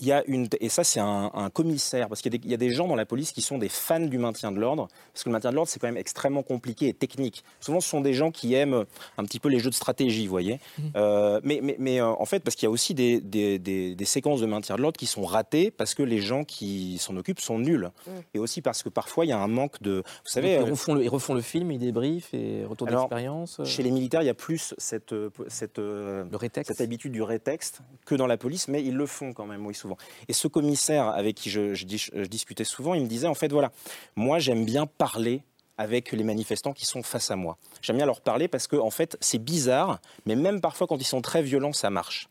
[0.00, 2.44] il y a une, et ça c'est un, un commissaire, parce qu'il y, a des-
[2.46, 4.58] il y a des gens dans la police qui sont des fans du maintien de
[4.58, 7.44] l'ordre, parce que le maintien de l'ordre c'est quand même extrêmement compliqué et technique.
[7.60, 8.84] Souvent ce sont des gens qui aiment
[9.18, 10.58] un petit peu les jeux de stratégie, vous voyez.
[10.96, 13.94] Euh, mais mais, mais, euh, en fait, parce qu'il y a aussi des, des- des-
[13.94, 17.16] des séquences de maintien de l'ordre qui sont ratées parce que les gens qui s'en
[17.16, 17.90] occupent sont nuls.
[18.34, 20.02] Et aussi parce que parfois il y a un manque de...
[20.24, 23.60] Vous savez, ils, euh, refont le, ils refont le film, ils débriefent et retour d'expérience.
[23.60, 23.64] euh.
[23.64, 26.24] Chez les militaires, il y a plus cette, euh, cette, euh,
[26.66, 29.98] cette habitude du rétexte que dans la police, mais ils le font quand même, souvent.
[30.28, 33.34] Et ce commissaire avec qui je, je dis- je discutais souvent, il me disait, en
[33.34, 33.70] fait, voilà,
[34.16, 35.42] moi j'aime bien parler
[35.76, 37.58] avec les manifestants qui sont face à moi.
[37.82, 41.04] J'aime bien leur parler parce que, en fait, c'est bizarre, mais même parfois quand ils
[41.04, 42.28] sont très violents, ça marche.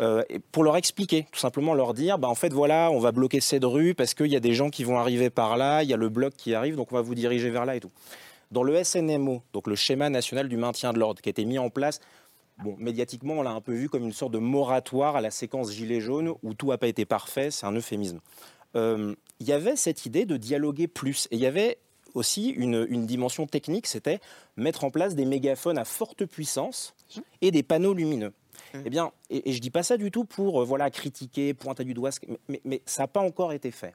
[0.00, 3.10] Euh, et pour leur expliquer, tout simplement leur dire, bah, en fait, voilà, on va
[3.10, 5.90] bloquer cette rue parce qu'il y a des gens qui vont arriver par là, il
[5.90, 7.90] y a le bloc qui arrive, donc on va vous diriger vers là et tout.
[8.52, 11.58] Dans le SNMO, donc le schéma national du maintien de l'ordre, qui a été mis
[11.58, 11.98] en place,
[12.62, 15.72] bon, médiatiquement, on l'a un peu vu comme une sorte de moratoire à la séquence
[15.72, 18.20] Gilets jaunes où tout n'a pas été parfait, c'est un euphémisme.
[18.74, 21.78] Euh, Il y avait cette idée de dialoguer plus, et il y avait
[22.14, 24.20] aussi une, une dimension technique, c'était
[24.56, 26.94] mettre en place des mégaphones à forte puissance
[27.42, 28.32] et des panneaux lumineux.
[28.86, 31.84] Eh bien, et, et je dis pas ça du tout pour euh, voilà critiquer, pointer
[31.84, 33.94] du doigt, mais, mais- mais ça n'a pas encore été fait.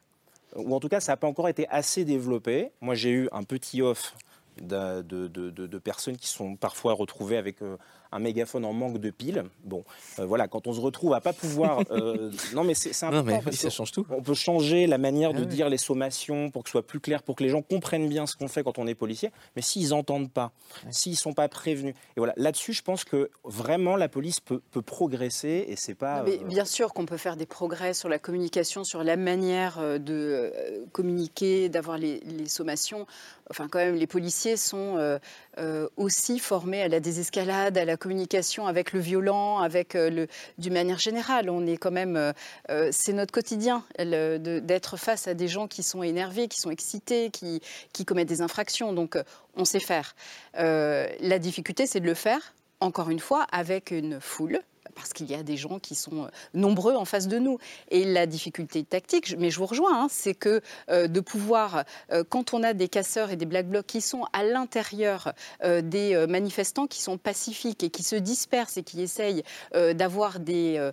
[0.56, 2.72] Ou en tout cas, ça n'a pas encore été assez développé.
[2.82, 4.16] Moi, j'ai eu un petit off
[4.62, 7.78] de, de- de- de- de personnes qui sont parfois retrouvées avec euh,
[8.12, 9.44] un mégaphone en manque de piles.
[9.64, 9.84] Bon,
[10.20, 11.82] euh, voilà, quand on se retrouve à pas pouvoir...
[11.92, 13.38] euh, non, mais c'est c'est Non, important.
[13.38, 14.06] mais parce ça change tout.
[14.10, 15.48] On peut changer la manière de Ah oui.
[15.48, 18.26] dire les sommations pour que ce soit plus clair, pour que les gens comprennent bien
[18.26, 19.32] ce qu'on fait quand on est policier.
[19.56, 20.52] Mais s'ils n'entendent pas,
[20.90, 21.96] s'ils sont pas prévenus...
[22.16, 26.20] Et voilà, là-dessus, je pense que vraiment la police peut, peut progresser et c'est pas...
[26.20, 29.16] Non, mais euh, bien sûr qu'on peut faire des progrès sur la communication, sur la
[29.18, 30.52] manière de
[30.92, 33.06] communiquer, d'avoir les, les sommations.
[33.50, 35.20] Enfin, quand même, les policiers sont euh,
[35.58, 40.28] euh, aussi formés à la désescalade, à la communication avec le violent, avec euh, le,
[40.58, 41.50] d'une manière générale.
[41.50, 42.34] On est quand même, euh,
[42.70, 47.30] euh, c'est notre quotidien d'être face à des gens qui sont énervés, qui sont excités,
[47.30, 47.62] qui,
[47.94, 48.92] qui commettent des infractions.
[48.92, 49.18] Donc,
[49.56, 50.16] on sait faire.
[50.56, 54.60] La difficulté, c'est de le faire encore une fois, avec une foule,
[54.92, 57.58] parce qu'il y a des gens qui sont euh, nombreux en face de nous.
[57.90, 62.24] Et la difficulté tactique, mais je vous rejoins, hein, c'est que euh, de pouvoir, euh,
[62.28, 65.34] quand on a des casseurs et des black blocs qui sont à l'intérieur
[65.64, 70.92] des manifestants qui sont pacifiques et qui se dispersent et qui essayent d'avoir des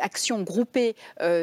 [0.00, 0.94] actions groupées,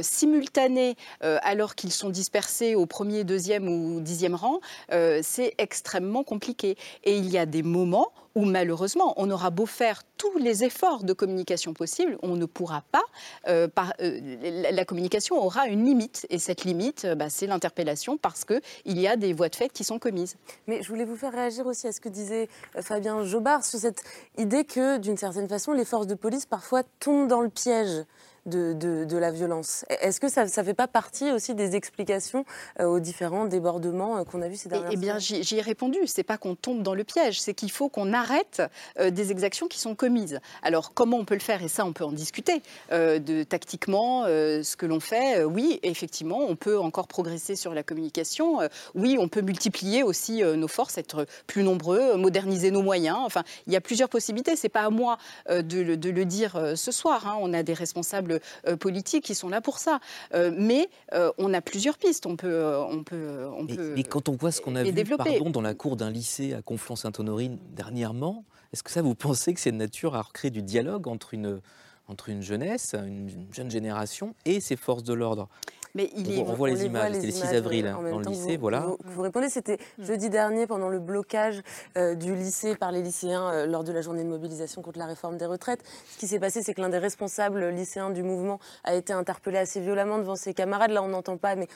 [0.01, 6.77] simultanées, alors qu'ils sont dispersés au premier, deuxième ou dixième rang, c'est extrêmement compliqué.
[7.03, 11.03] Et il y a des moments où malheureusement, on aura beau faire tous les efforts
[11.03, 13.01] de communication possibles, on ne pourra pas.
[13.47, 13.67] euh,
[13.99, 18.61] euh, la, communication aura une limite, et cette limite, euh, bah, c'est l'interpellation parce que
[18.85, 20.35] il y a des voies de fait qui sont commises.
[20.67, 22.47] Mais je voulais vous faire réagir aussi à ce que disait
[22.79, 24.03] Fabien Jobard sur cette
[24.37, 28.05] idée que, d'une certaine façon, les forces de police parfois tombent dans le piège
[28.47, 29.85] de, de, la violence.
[30.01, 32.45] Est-ce que ça ne fait pas partie aussi des explications
[32.79, 35.99] aux différents débordements qu'on a vus ces dernières Eh bien, j'y ai répondu.
[36.05, 38.61] C'est pas qu'on tombe dans le piège, c'est qu'il faut qu'on arrête
[38.99, 40.39] des exactions qui sont commises.
[40.61, 41.63] Alors, comment on peut le faire?
[41.63, 42.61] Et ça, on peut en discuter.
[42.91, 48.59] de tactiquement, ce que l'on fait, oui, effectivement, on peut encore progresser sur la communication.
[48.95, 53.17] oui, on peut multiplier aussi nos forces, être plus nombreux, moderniser nos moyens.
[53.21, 54.55] Enfin, il y a plusieurs possibilités.
[54.55, 55.17] C'est pas à moi
[55.49, 57.27] de, le dire ce soir.
[57.27, 57.37] Hein.
[57.41, 58.36] On a des responsables
[58.79, 59.99] politiques qui sont là pour ça.
[60.33, 60.89] mais
[61.37, 62.25] on a plusieurs pistes.
[62.25, 63.97] On peut, on peut, on peut.
[63.97, 66.61] Et, quand on voit ce qu'on a vu, pardon, dans la cour d'un lycée à
[66.61, 71.07] Conflans-Sainte-Honorine dernièrement, est-ce que ça vous pensez que c'est de nature à recréer du dialogue
[71.07, 71.61] entre une
[72.09, 75.49] entre une jeunesse, une jeune génération et ses forces de l'ordre?
[75.97, 78.85] Mais il on, voit les images, c'était le 6 avril dans le lycée, voilà.
[79.03, 80.05] Vous, répondez, c'était mm.
[80.05, 81.63] jeudi dernier pendant le blocage
[81.97, 85.07] euh, du lycée par les lycéens euh, lors de la journée de mobilisation contre la
[85.07, 85.83] réforme des retraites.
[86.11, 89.57] Ce qui s'est passé, c'est que l'un des responsables lycéens du mouvement a été interpellé
[89.57, 90.91] assez violemment devant ses camarades.
[90.91, 91.67] Là, on n'entend pas, mais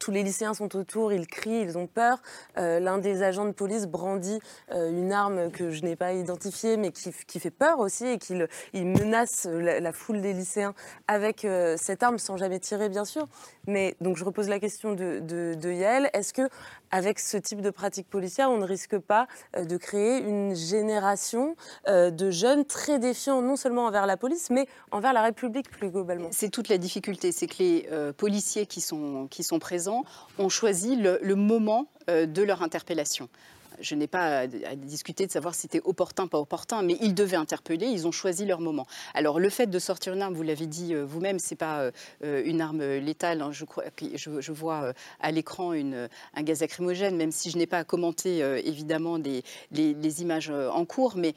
[0.00, 2.20] tous les lycéens sont autour, ils crient, ils ont peur.
[2.58, 4.40] Euh, l'un des agents de police brandit
[4.72, 8.86] une arme que je n'ai pas identifiée, mais qui, fait peur aussi et qu'il il
[8.86, 10.74] menace la, la, foule des lycéens
[11.06, 11.46] avec
[11.76, 13.28] cette arme sans jamais tirer, bien sûr.
[13.66, 16.10] Mais donc je repose la question de, de, Yael.
[16.12, 16.48] Est-ce que
[16.90, 19.26] avec ce type de pratique policière, on ne risque pas
[19.56, 21.56] euh, de créer une génération
[21.88, 25.90] euh, de jeunes très défiants, non seulement envers la police, mais envers la République plus
[25.90, 26.28] globalement?
[26.32, 30.04] C'est toute la difficulté, c'est que les euh, policiers qui sont, qui présents
[30.38, 33.28] ont choisi le moment de leur interpellation
[33.80, 37.36] je n'ai pas à, discuter de savoir si c'était opportun, pas opportun, mais ils devaient
[37.36, 38.86] interpeller, ils ont choisi leur moment.
[39.14, 41.90] Alors le fait de sortir une arme, vous l'avez dit euh, vous-même, c'est pas
[42.24, 43.42] euh, une arme létale.
[43.42, 43.52] Hein.
[43.52, 47.84] je, crois, je, vois euh, à l'écran un gaz lacrymogène, même si je n'ai pas
[47.84, 51.34] commenté évidemment des, les, images en cours, mais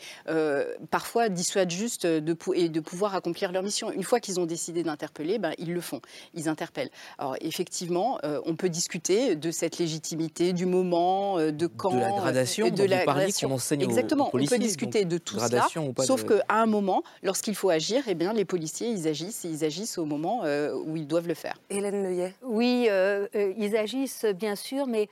[0.92, 3.92] parfois dissuade juste de, et de pouvoir accomplir leur mission.
[3.92, 6.02] Une fois qu'ils ont décidé d'interpeller, ben, ils le font,
[6.34, 6.90] ils interpellent.
[7.18, 11.96] Alors effectivement, on peut discuter de cette légitimité, du moment, de quand
[12.32, 13.54] gradation de la gradation.
[13.54, 15.68] enseigne Exactement, aux policiers, on peut discuter de tout cela,
[16.04, 19.64] sauf qu'à un moment, lorsqu'il faut agir, eh bien, les policiers, ils agissent, et ils
[19.64, 21.56] agissent au moment euh, où ils doivent le faire.
[21.70, 25.10] Hélène Leuillet Oui, euh, euh, ils agissent, bien sûr, mais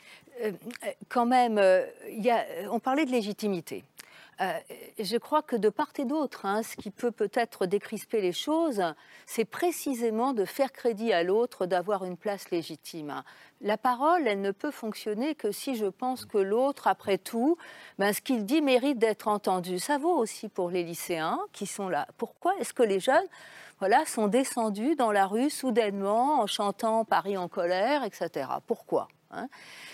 [1.09, 1.61] quand même,
[2.09, 3.83] y a, on parlait de légitimité.
[4.41, 4.59] Euh,
[4.99, 8.83] je crois que de part et d'autre, hein, ce qui peut peut-être décrisper les choses,
[9.25, 13.23] c'est précisément de faire crédit à l'autre d'avoir une place légitime.
[13.61, 17.57] La parole, elle ne peut fonctionner que si je pense que l'autre, après tout,
[17.99, 19.79] ben, ce qu'il dit mérite d'être entendu.
[19.79, 22.07] Ça vaut aussi pour les lycéens qui sont là.
[22.17, 23.27] Pourquoi est-ce que les jeunes
[23.79, 28.47] voilà, sont descendus dans la rue soudainement en chantant Paris en colère, etc.
[28.65, 29.47] Pourquoi hein?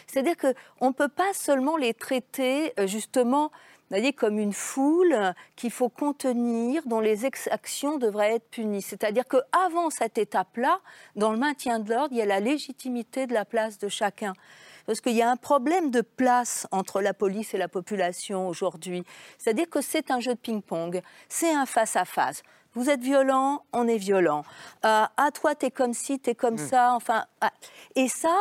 [0.05, 3.51] C'est-à-dire qu'on ne peut pas seulement les traiter euh, justement
[3.89, 8.81] voyez, comme une foule qu'il faut contenir, dont les actions devraient être punies.
[8.81, 10.79] C'est-à-dire qu'avant cette étape-là,
[11.15, 14.33] dans le maintien de l'ordre, il y a la légitimité de la place de chacun.
[14.85, 19.03] Parce qu'il y a un problème de place entre la police et la population aujourd'hui.
[19.37, 22.43] C'est-à-dire que c'est un jeu de ping-pong, c'est un face-à-face.
[22.73, 24.43] Vous êtes violent, on est violent.
[24.85, 26.69] Euh, ah, toi, t'es comme ci, t'es comme mmh.
[26.69, 26.93] ça.
[26.93, 27.51] Enfin, ah.
[27.95, 28.35] et ça,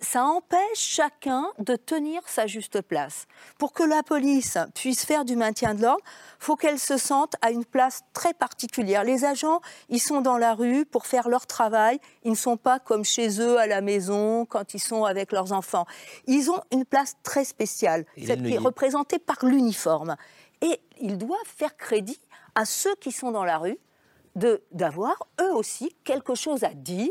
[0.00, 3.26] ça empêche chacun de tenir sa juste place.
[3.58, 6.02] Pour que la police puisse faire du maintien de l'ordre,
[6.38, 9.04] faut qu'elle se sente à une place très particulière.
[9.04, 12.00] Les agents, ils sont dans la rue pour faire leur travail.
[12.24, 15.52] Ils ne sont pas comme chez eux à la maison quand ils sont avec leurs
[15.52, 15.86] enfants.
[16.26, 20.16] Ils ont une place très spéciale, celle qui est représentée par l'uniforme.
[20.62, 22.20] Et ils doivent faire crédit
[22.54, 23.78] à ceux qui sont dans la rue
[24.72, 27.10] d'avoir eux aussi quelque chose à dire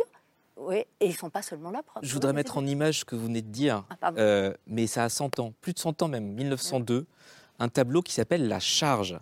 [0.60, 1.82] oui, et ils ne sont pas seulement là.
[2.02, 5.06] Je voudrais mettre en image ce que vous venez de dire, ah, euh, mais ça
[5.06, 7.06] a 100 ans, plus de 100 ans même, 1902,
[7.60, 9.18] un tableau qui s'appelle La Charge,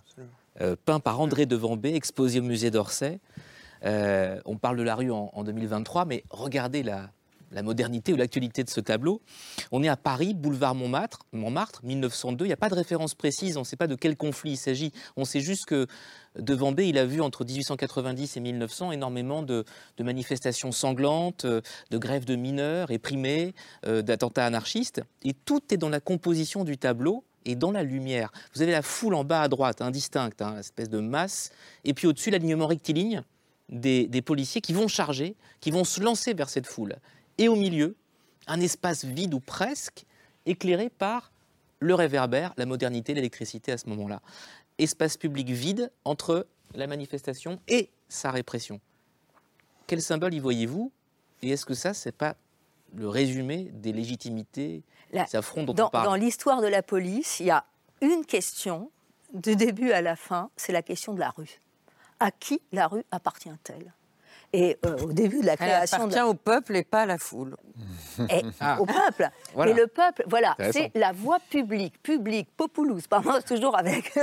[0.62, 3.20] euh, peint par André de Vambé, exposé au musée d'Orsay.
[3.86, 7.10] Euh, on parle de la rue en, en 2023, mais regardez la,
[7.52, 9.22] la modernité ou l'actualité de ce tableau.
[9.72, 12.46] On est à Paris, boulevard Montmartre, Montmartre 1902.
[12.46, 14.58] Il n'y a pas de référence précise, on ne sait pas de quel conflit il
[14.58, 14.92] s'agit.
[15.16, 15.88] On sait juste que
[16.38, 19.66] de Vendée, il a vu entre 1890 et 1900 énormément de,
[20.00, 23.54] manifestations sanglantes, euh, de grèves de mineurs éprimées,
[23.86, 25.02] euh, d'attentats anarchistes.
[25.24, 28.32] Et tout est dans la composition du tableau et dans la lumière.
[28.54, 31.52] Vous avez la foule en bas à droite, indistincte, hein, une espèce de masse,
[31.86, 33.24] et puis au-dessus l'alignement rectiligne
[33.70, 36.96] des policiers qui vont charger, qui vont se lancer vers cette foule
[37.38, 37.96] et au milieu,
[38.48, 40.06] un espace vide ou presque,
[40.46, 41.32] éclairé par
[41.80, 44.22] le réverbère, la modernité, l'électricité à ce moment-là.
[44.78, 48.80] Espace public vide entre la manifestation et sa répression.
[49.86, 50.92] Quel symbole y voyez-vous?
[51.42, 52.36] Et est-ce que ça, c'est pas
[52.96, 56.06] le résumé des légitimités, des affronts dont dans, on parle?
[56.06, 57.66] Dans l'histoire de la police, il y a
[58.02, 58.92] une question,
[59.34, 61.62] du début à la fin, c'est la question de la rue.
[62.20, 63.94] À qui la rue appartient-elle?
[64.54, 65.98] Et euh, au début de la Elle création...
[65.98, 67.58] appartient de la- au peuple et pas à la foule.
[68.30, 68.80] et Ah.
[68.80, 69.30] au peuple.
[69.54, 69.72] Voilà.
[69.72, 74.16] Et le peuple, voilà, c'est la voix publique, publique, populus, pardon, toujours avec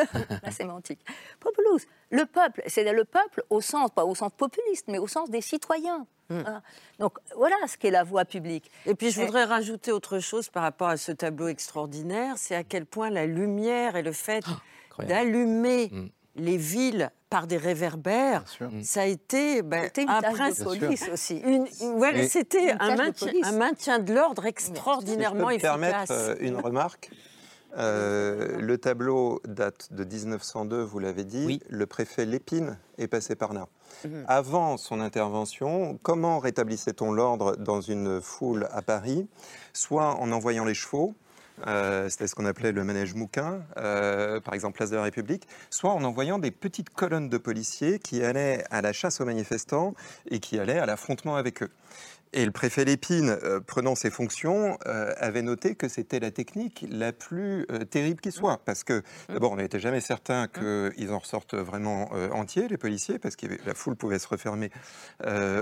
[0.43, 1.01] la sémantique.
[1.41, 5.31] Populus, le peuple, c'est le peuple au sens, pas au sens populiste, mais au sens
[5.31, 6.07] des citoyens.
[6.31, 6.63] Voilà.
[6.99, 8.71] Donc voilà ce qu'est la voix publique.
[8.87, 12.65] Et puis je voudrais rajouter autre chose par rapport à ce tableau extraordinaire, c'est à
[12.65, 14.43] quel point la lumière et le fait
[15.07, 15.91] d'allumer
[16.37, 18.45] les villes par des réverbères,
[18.85, 20.65] ça a été ben, un principe.
[20.65, 21.39] police aussi.
[21.45, 21.67] Une-
[22.29, 23.45] C'était un maintien, police.
[23.47, 26.11] un maintien de l'ordre Si je extraordinairement peux me permettre efficace.
[26.13, 27.11] euh, une remarque.
[27.77, 31.61] Euh, le tableau date de 1902, vous l'avez dit.
[31.69, 33.67] Le préfet Lépine est passé par là.
[34.05, 34.25] Mhm.
[34.29, 39.27] Avant son intervention, comment rétablissait-on l'ordre dans une foule à Paris
[39.73, 41.15] Soit en envoyant les chevaux,
[41.67, 45.47] euh, c'était ce qu'on appelait le manège mouquin, euh, par exemple place de la République,
[45.71, 49.95] soit en envoyant des petites colonnes de policiers qui allaient à la chasse aux manifestants
[50.31, 51.71] et qui allaient à l'affrontement avec eux.
[52.37, 56.85] Et le préfet Lépine, euh, prenant ses fonctions, euh, avait noté que c'était la technique
[56.91, 58.61] la plus euh, terrible qui soit.
[58.65, 63.37] Parce que, d'abord, on n'était jamais certain qu'ils en ressortent vraiment entiers, les policiers, parce
[63.37, 64.71] que la foule pouvait se refermer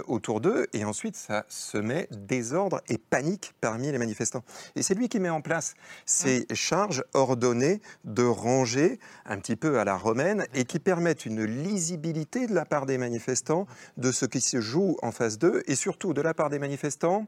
[0.06, 0.66] autour d'eux.
[0.72, 4.44] Et ensuite, ça semait désordre et panique parmi les manifestants.
[4.76, 5.74] Et c'est lui qui met en place
[6.06, 11.44] ces charges ordonnées de ranger un petit peu à la romaine et qui permettent une
[11.44, 13.66] lisibilité de la part des manifestants
[13.96, 17.26] de ce qui se joue en face d'eux et surtout de la part des manifestants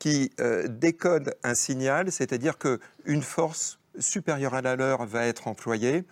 [0.00, 6.04] qui euh, décodent un signal, c'est-à-dire qu'une force supérieure à la leur va être employée.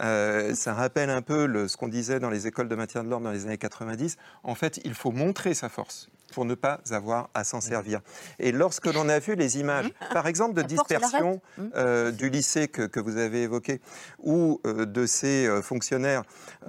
[0.00, 3.24] Euh, ça rappelle un peu ce qu'on disait dans les écoles de maintien de l'ordre
[3.24, 4.16] dans les années 90.
[4.44, 8.00] En fait, il faut montrer sa force pour ne pas avoir à s'en servir.
[8.38, 11.72] Et lorsque l'on a vu les images, par exemple de dispersion arrête.
[11.76, 13.80] euh, du lycée que, que vous avez évoqué,
[14.18, 16.22] ou euh, de ces euh, fonctionnaires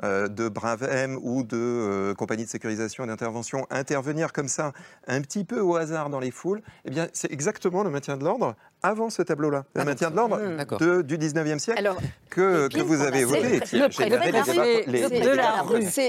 [0.03, 4.73] euh, de Bravem ou de euh, compagnie de sécurisation et d'intervention intervenir comme ça,
[5.07, 8.23] un petit peu au hasard dans les foules, eh bien, c'est exactement le maintien de
[8.23, 9.65] l'ordre avant ce tableau-là.
[9.73, 10.37] Le maintien de l'ordre
[10.77, 11.97] de- du 19e siècle Alors,
[12.29, 13.59] que, que vous avez évoqué.
[13.65, 14.31] C'est c'est Le préfet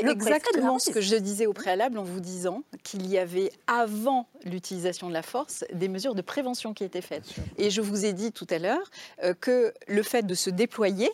[0.02, 3.35] de la exactement ce que je disais au préalable en vous disant qu'il y avait,
[3.66, 7.34] avant l'utilisation de la force, des mesures de prévention qui étaient faites.
[7.58, 8.90] Et je vous ai dit tout à l'heure
[9.22, 11.10] euh, que le fait de se déployer,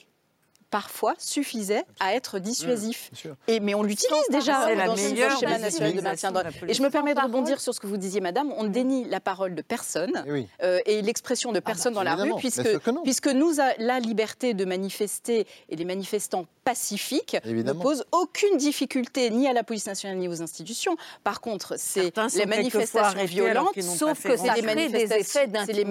[0.72, 3.10] parfois, suffisait à être dissuasif.
[3.46, 4.98] Et, mais on l'utilise déjà C'est la dans le
[5.38, 6.56] schéma national de maintien police.
[6.66, 8.50] Et je me permets de rebondir sur ce que vous disiez, madame.
[8.56, 10.48] On dénie la parole de personne Eh oui.
[10.62, 12.32] euh, et l'expression de personne dans la rue,
[13.04, 17.78] puisque, nous, a- la liberté de manifester et les manifestants pacifiques Évidemment.
[17.80, 20.96] ne posent aucune difficulté ni à la police nationale ni aux institutions.
[21.24, 25.84] Par contre, c'est les manifestations violentes, sauf que c'est les des manifestations, effets les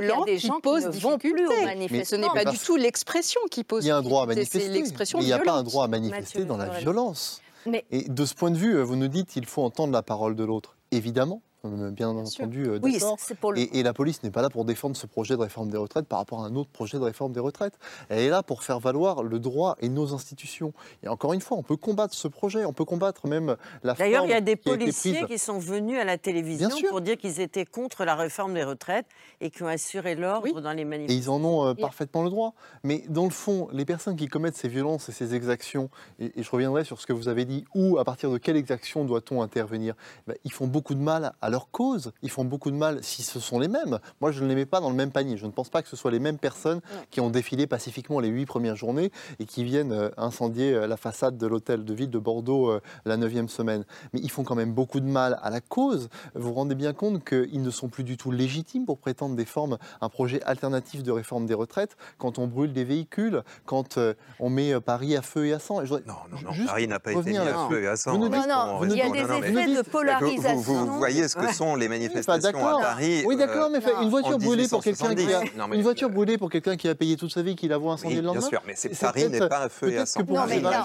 [0.00, 2.04] violentes des qui gens qui posent ne difficulté.
[2.04, 4.58] Ce n'est pas du tout l'expression qui pose Il y a un droit à difficulté,
[4.58, 4.60] manifester.
[4.72, 7.40] c'est l'expression mais il n'y a pas un droit à manifester Mathieu, dans la violence.
[7.66, 10.36] Mais- Et de ce point de vue, vous nous dites qu'il faut entendre la parole
[10.36, 10.76] de l'autre.
[10.90, 13.16] Évidemment, bien entendu, euh, Oui, d'accord.
[13.18, 15.40] c'est pour le- et, et la police n'est pas là pour défendre ce projet de
[15.42, 17.74] réforme des retraites par rapport à un autre projet de réforme des retraites.
[18.08, 20.72] Elle est là pour faire valoir le droit et nos institutions.
[21.02, 24.24] Et encore une fois, on peut combattre ce projet, on peut combattre même la D'ailleurs,
[24.24, 27.40] il y a des qui policiers qui sont venus à la télévision pour dire qu'ils
[27.40, 29.06] étaient contre la réforme des retraites
[29.40, 31.22] et qui ont assuré l'ordre dans les Et manifestations.
[31.22, 32.54] ils en ont euh, parfaitement le droit.
[32.84, 36.42] Mais dans le fond, les personnes qui commettent ces violences et ces exactions, et, et
[36.42, 39.42] je reviendrai sur ce que vous avez dit, où, à partir de quelle exaction doit-on
[39.42, 39.94] intervenir?
[40.26, 42.12] Ben, Ils font beaucoup de mal à leur cause.
[42.22, 43.98] Ils font beaucoup de mal si ce sont les mêmes.
[44.20, 45.36] Moi, je ne les mets pas dans le même panier.
[45.36, 46.80] Je ne pense pas que ce soit les mêmes personnes
[47.10, 50.96] qui ont défilé pacifiquement les huit premières journées et qui viennent euh, incendier euh, la
[50.96, 53.84] façade de l'hôtel de ville de Bordeaux euh, la neuvième semaine.
[54.12, 56.08] Mais ils font quand même beaucoup de mal à la cause.
[56.34, 59.78] Vous vous rendez bien compte qu'ils ne sont plus du tout légitimes pour prétendre défendre
[60.00, 63.98] un projet alternatif de réforme des retraites quand on brûle des véhicules, quand
[64.40, 65.80] on met Paris à feu et à sang.
[65.80, 67.96] Et je voudrais Non, non, juste Paris n'a pas été mis à feu et à
[67.96, 68.12] sang.
[68.14, 70.56] Hein, Non, non, pour il y a des Non, non, effets de Vous, polarisation.
[70.56, 72.78] vous- vous voyez ce que sont les manifestations d'accord.
[72.80, 73.22] à Paris.
[73.26, 75.58] Oui, d'accord, euh, mais fait, une voiture brûlée pour quelqu'un qui a 1870.
[75.58, 77.78] Non, mais- une voiture brûlée pour quelqu'un qui a payé toute sa vie, qui la
[77.78, 78.48] voit incendier Oui, le bien lendemain.
[78.48, 80.20] sûr, mais c'est- Paris n'est pas à feu et à peut-être sang.
[80.20, 80.80] que pour Non, mais là, la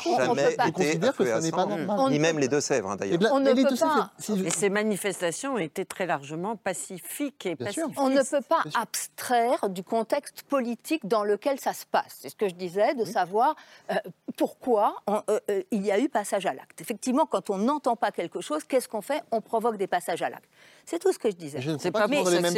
[0.67, 2.11] on- considère que ça n'est pas normal.
[2.11, 3.19] Ni même les Deux-Sèvres, hein, d'ailleurs.
[3.31, 4.11] On ne peut pas-
[4.45, 7.83] Et ces manifestations étaient très largement pacifiques et Bien sûr.
[7.83, 7.99] pacifistes.
[7.99, 12.17] On ne peut pas abstraire du contexte politique dans lequel ça se passe.
[12.21, 13.55] C'est ce que je disais, de savoir
[13.91, 13.95] euh,
[14.37, 16.81] pourquoi euh, il y a eu passage à l'acte.
[16.81, 19.21] Effectivement, quand on n'entend pas quelque chose, qu'est-ce qu'on fait?
[19.31, 20.42] On provoque des passages à l'acte.
[20.85, 21.61] C'est tout ce que je disais.
[21.61, 22.53] Je ne C'est crois pas pour les mêmes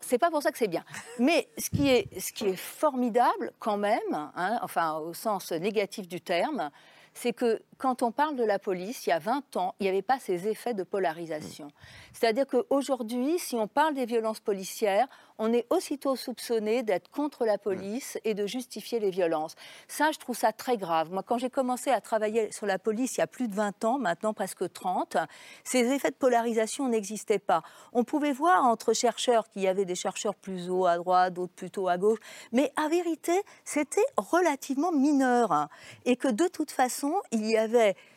[0.00, 0.84] c'est pas pour ça que c'est bien.
[1.18, 6.08] Mais ce qui est, ce qui est formidable quand même, hein, enfin au sens négatif
[6.08, 6.70] du terme,
[7.14, 9.88] c'est que quand on parle de la police, il y a 20 ans, il n'y
[9.88, 11.66] avait pas ces effets de polarisation.
[12.12, 15.08] C'est-à-dire qu'aujourd'hui, si on parle des violences policières,
[15.38, 19.56] on est aussitôt soupçonné d'être contre la police et de justifier les violences.
[19.88, 21.10] Ça, je trouve ça très grave.
[21.10, 23.84] Moi, quand j'ai commencé à travailler sur la police il y a plus de 20
[23.84, 25.16] ans, maintenant presque 30,
[25.64, 27.62] ces effets de polarisation n'existaient pas.
[27.92, 31.54] On pouvait voir entre chercheurs qu'il y avait des chercheurs plus haut à droite, d'autres
[31.54, 32.20] plutôt à gauche,
[32.52, 35.68] mais en vérité, c'était relativement mineur.
[36.04, 37.71] Et que de toute façon, il y avait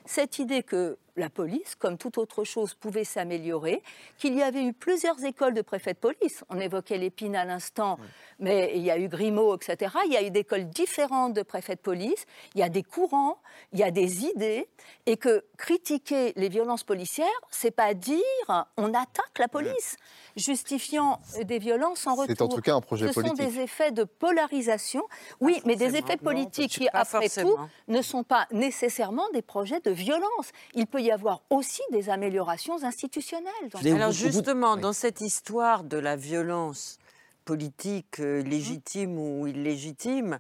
[0.06, 3.82] cette idée que la police, comme toute autre chose, pouvait s'améliorer,
[4.18, 6.44] qu'il y avait eu plusieurs écoles de préfets de police.
[6.50, 7.98] On évoquait l'épine à l'instant,
[8.40, 9.96] mais il y a eu Grimaud, etc.
[10.06, 12.26] Il y a eu des écoles différentes de préfets de police.
[12.54, 13.38] Il y a des courants,
[13.72, 14.68] il y a des idées,
[15.06, 18.22] et que critiquer les violences policières, c'est pas dire
[18.78, 19.98] on attaque la police,
[20.36, 22.36] justifiant des violences en retour.
[22.38, 23.38] C'est en tout cas un projet Ce politique.
[23.38, 25.04] sont des effets de polarisation,
[25.40, 27.58] oui, mais des effets politiques qui, après tout,
[27.88, 30.52] ne sont pas nécessairement des projets de violence.
[30.74, 33.70] Il peut y avoir aussi des améliorations institutionnelles.
[33.72, 37.00] dans ce Alors justement, dans cette histoire de la violence
[37.46, 40.40] politique euh, légitime ou illégitime,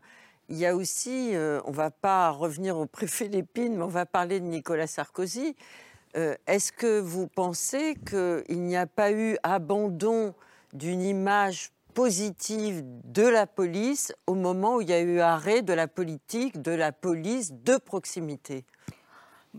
[0.49, 3.87] il y a aussi, euh, on ne va pas revenir au préfet Lépine, mais on
[3.87, 5.55] va parler de Nicolas Sarkozy.
[6.15, 10.33] Euh, Est-ce que vous pensez qu'il n'y a pas eu abandon
[10.73, 15.73] d'une image positive de la police au moment où il y a eu arrêt de
[15.73, 18.65] la politique de la police de proximité?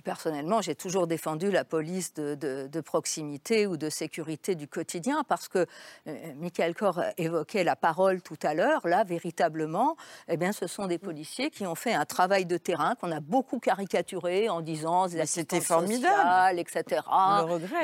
[0.05, 5.23] Personnellement, j'ai toujours défendu la police de, de- de proximité ou de sécurité du quotidien
[5.29, 5.67] parce que
[6.07, 8.87] euh, Michael Corr évoquait la parole tout à l'heure.
[8.87, 9.97] Là, véritablement,
[10.29, 13.21] eh bien, ce sont des policiers qui ont fait un travail de terrain qu'on a
[13.21, 16.59] beaucoup caricaturé en disant c'était formidable.
[16.59, 17.03] etc.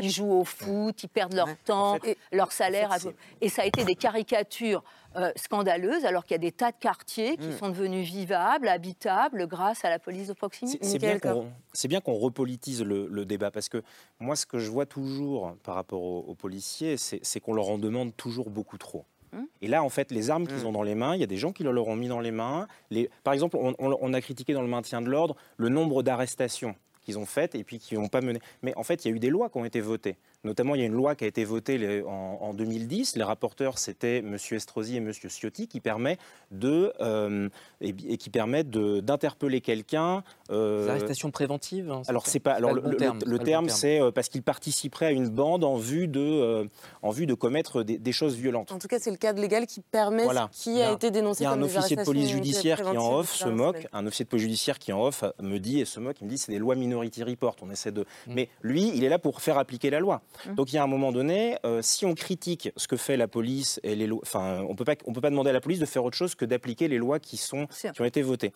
[0.03, 2.93] Ils jouent au foot, ils perdent leur temps, et leur salaire.
[2.93, 2.99] à-
[3.41, 4.83] et ça a été des caricatures
[5.17, 7.59] euh, scandaleuses alors qu'il y a des tas de quartiers qui Mm.
[7.59, 10.79] sont devenus vivables, habitables grâce à la police de proximité.
[10.85, 13.83] C'est bien qu'on c'est bien qu'on repolitise le, le débat parce que
[14.21, 17.79] moi, ce que je vois toujours par rapport aux, aux policiers, c'est qu'on leur en
[17.79, 19.05] demande toujours beaucoup trop.
[19.35, 19.47] Hum.
[19.63, 21.39] Et là, en fait, les armes qu'ils ont dans les mains, il y a des
[21.39, 22.67] gens qui leur ont mis dans les mains.
[22.91, 26.03] Les, par exemple, on, on- on a critiqué dans le maintien de l'ordre le nombre
[26.03, 28.41] d'arrestations qu'ils ont faites et puis qui n'ont pas mené.
[28.63, 30.17] Mais en fait, il y a eu des lois qui ont été votées.
[30.45, 33.17] Notamment, il y a une loi qui a été votée en, en 2010.
[33.17, 34.37] Les rapporteurs, c'était M.
[34.51, 35.13] Estrosi et M.
[35.13, 36.19] Ciotti, qui permet
[36.51, 37.49] de euh,
[37.81, 40.25] et, qui d'interpeller quelqu'un.
[40.53, 43.25] Euh, Des arrestations préventives hein, alors c'est pas alors le le, bon le- terme, le
[43.25, 46.21] c'est pas bon terme c'est euh, parce qu'il participerait à une bande en vue de
[46.21, 46.65] euh,
[47.03, 48.71] en vue de commettre des, des choses violentes.
[48.73, 50.49] En tout cas, c'est le cadre légal qui permet Voilà.
[50.53, 52.83] ce qui a, a- été dénoncé Il y a comme un officier de police judiciaire
[52.83, 55.81] qui en off se moque, un officier de police judiciaire qui en off me dit
[55.81, 58.49] et se moque, il me dit c'est des lois Minority Report, on essaie de mais
[58.63, 60.23] lui, il est là pour faire appliquer la loi.
[60.47, 60.55] Mm.
[60.55, 63.29] Donc il y a un moment donné, euh, si on critique ce que fait la
[63.29, 65.79] police et les lois, enfin on peut pas on peut pas demander à la police
[65.81, 68.53] de faire autre chose que d'appliquer les lois qui sont qui ont été votées.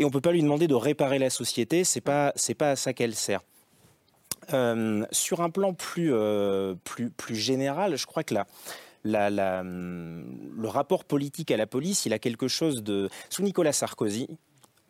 [0.00, 2.76] Et on peut pas lui demander de réparer la société, c'est pas c'est pas à
[2.76, 3.42] ça qu'elle sert.
[4.54, 8.46] Euh, sur un plan plus, euh, plus, plus général, je crois que la,
[9.04, 13.10] la- la, le rapport politique à la police, il a quelque chose de...
[13.28, 14.26] Sous Nicolas Sarkozy,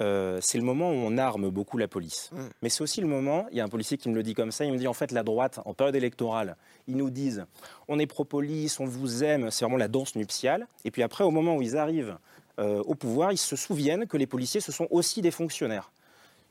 [0.01, 2.31] euh, c'est le moment où on arme beaucoup la police.
[2.63, 4.53] Mais c'est aussi le moment, il y a un policier qui me le dit comme
[4.53, 6.57] ça, il me dit en fait la droite, en période électorale,
[6.87, 7.45] ils nous disent
[7.89, 10.69] on est pro-police, on vous aime, c'est vraiment la danse nuptiale.
[10.87, 12.17] Et puis après, au moment où ils arrivent
[12.59, 15.91] euh, au pouvoir, ils se souviennent que les policiers, ce sont aussi des fonctionnaires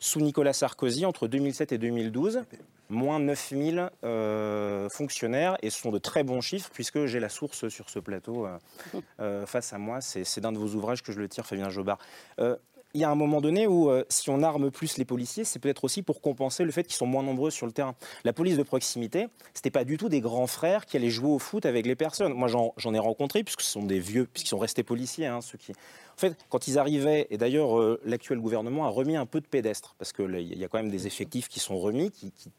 [0.02, 2.44] sous Nicolas Sarkozy, entre 2007 et 2012,
[2.88, 7.68] moins 9000 euh, fonctionnaires, et ce sont de très bons chiffres, puisque j'ai la source
[7.68, 8.48] sur ce plateau
[9.20, 10.00] euh, face à moi.
[10.00, 11.98] C'est c'est d'un de vos ouvrages que je le tire, Fabien Jobard.
[12.96, 15.60] Il y a un moment donné où, euh, si on arme plus les policiers, c'est
[15.60, 17.94] peut-être aussi pour compenser le fait qu'ils sont moins nombreux sur le terrain.
[18.24, 21.38] La police de proximité, c'était pas du tout des grands frères qui allaient jouer au
[21.38, 22.34] foot avec les personnes.
[22.34, 25.40] Moi, j'en ai rencontré, puisque ce sont des vieux, puisqu'ils sont restés policiers, hein.
[25.40, 29.46] En fait, quand ils arrivaient, et d'ailleurs, euh, l'actuel gouvernement a remis un peu de
[29.46, 32.50] pédestre, parce qu'il y a quand même des effectifs qui sont remis, qui, qui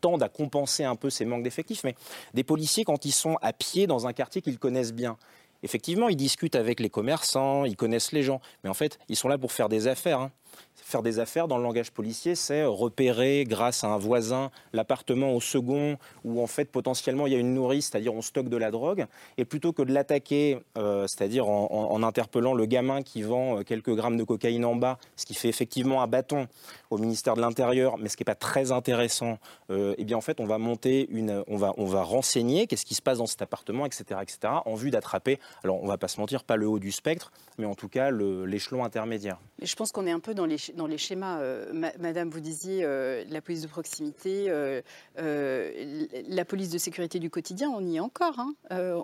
[0.00, 1.84] tendent à compenser un peu ces manques d'effectifs.
[1.84, 1.94] Mais
[2.32, 5.16] des policiers, quand ils sont à pied dans un quartier qu'ils connaissent bien,
[5.64, 8.40] effectivement, ils discutent avec les commerçants, ils connaissent les gens.
[8.62, 10.20] Mais en fait, ils sont là pour faire des affaires.
[10.20, 10.30] hein.
[10.82, 15.40] Faire des affaires dans le langage policier, c'est repérer grâce à un voisin l'appartement au
[15.40, 18.70] second où en fait potentiellement il y a une nourrice, c'est-à-dire on stocke de la
[18.70, 19.06] drogue,
[19.38, 23.94] et plutôt que de l'attaquer, euh, c'est-à-dire en, interpellant le gamin qui vend euh, quelques
[23.94, 26.48] grammes de cocaïne en bas, ce qui fait effectivement un bâton
[26.90, 29.38] au ministère de l'Intérieur, mais ce qui n'est pas très intéressant,
[29.70, 32.84] euh, eh bien en fait on va monter une, on va, on va renseigner qu'est-ce
[32.84, 35.38] qui se passe dans cet appartement, etc., etc., en vue d'attraper.
[35.62, 38.10] Alors on va pas se mentir, pas le haut du spectre, mais en tout cas
[38.10, 39.38] l'échelon intermédiaire.
[39.60, 41.40] Et je pense qu'on est un peu dans les, dans les schémas.
[41.98, 44.48] Madame, vous disiez la police de proximité,
[45.16, 48.38] la police de sécurité du quotidien, on y est encore.
[48.38, 48.54] Hein.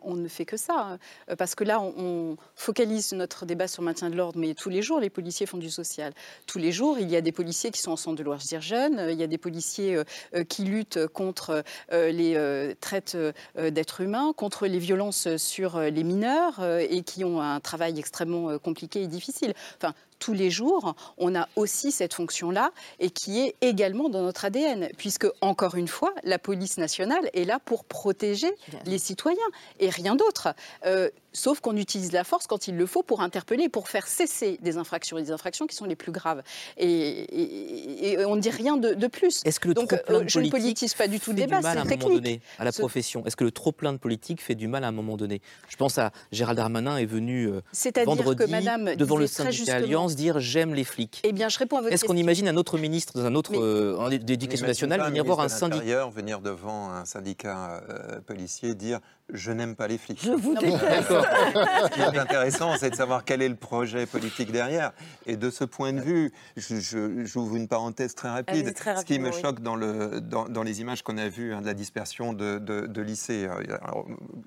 [0.03, 0.99] on ne fait que ça.
[1.29, 1.37] Hein.
[1.37, 4.83] Parce que là, on, focalise notre débat sur le maintien de l'ordre, mais tous les
[4.83, 6.13] jours, les policiers font du social.
[6.47, 9.07] Tous les jours, il y a des policiers qui sont en centre de loisirs jeunes,
[9.11, 10.03] il y a des policiers
[10.49, 13.17] qui luttent contre les traites
[13.57, 19.03] d'êtres humains, contre les violences sur les mineurs et qui ont un travail extrêmement compliqué
[19.03, 19.55] et difficile.
[19.77, 24.45] Enfin, tous les jours, on a aussi cette fonction-là et qui est également dans notre
[24.45, 28.53] ADN, puisque, encore une fois, la police nationale est là pour protéger
[28.87, 29.39] les citoyens
[29.81, 30.55] et rien d'autre.
[30.87, 34.59] Euh, sauf qu'on utilise la force quand il le faut pour interpeller, pour faire cesser
[34.63, 36.43] des infractions, des infractions qui sont les plus graves.
[36.77, 39.43] Et, on ne dit rien de, plus.
[39.45, 41.37] Est-ce que le Donc, trop plein de euh, je ne politise pas du tout le
[41.37, 42.43] débat, c'est technique.
[42.59, 44.93] à la profession Est-ce que le trop plein de politique fait du mal à un
[44.93, 45.41] moment donné?
[45.69, 47.61] Je pense à Gérald Darmanin est venu euh,
[48.05, 51.21] vendredi que Madame devant le syndicat Alliance dire j'aime les flics.
[51.25, 53.53] Eh bien, je réponds à votre Est-ce qu'on imagine un autre ministre dans un autre
[53.57, 57.83] euh, d'éducation nationale venir voir un syndicat venir devant un syndicat
[58.27, 59.01] policier dire
[59.33, 60.21] je n'aime pas les flics.
[60.23, 61.09] Je vous déteste.
[61.09, 64.93] Ce qui est intéressant, c'est de savoir quel est le projet politique derrière.
[65.27, 68.75] Et de ce point de vue, j'ouvre une parenthèse très rapide.
[68.77, 71.75] ce qui me choque dans, le, dans, les images qu'on a vues hein, de la
[71.75, 73.49] dispersion de, de, lycées,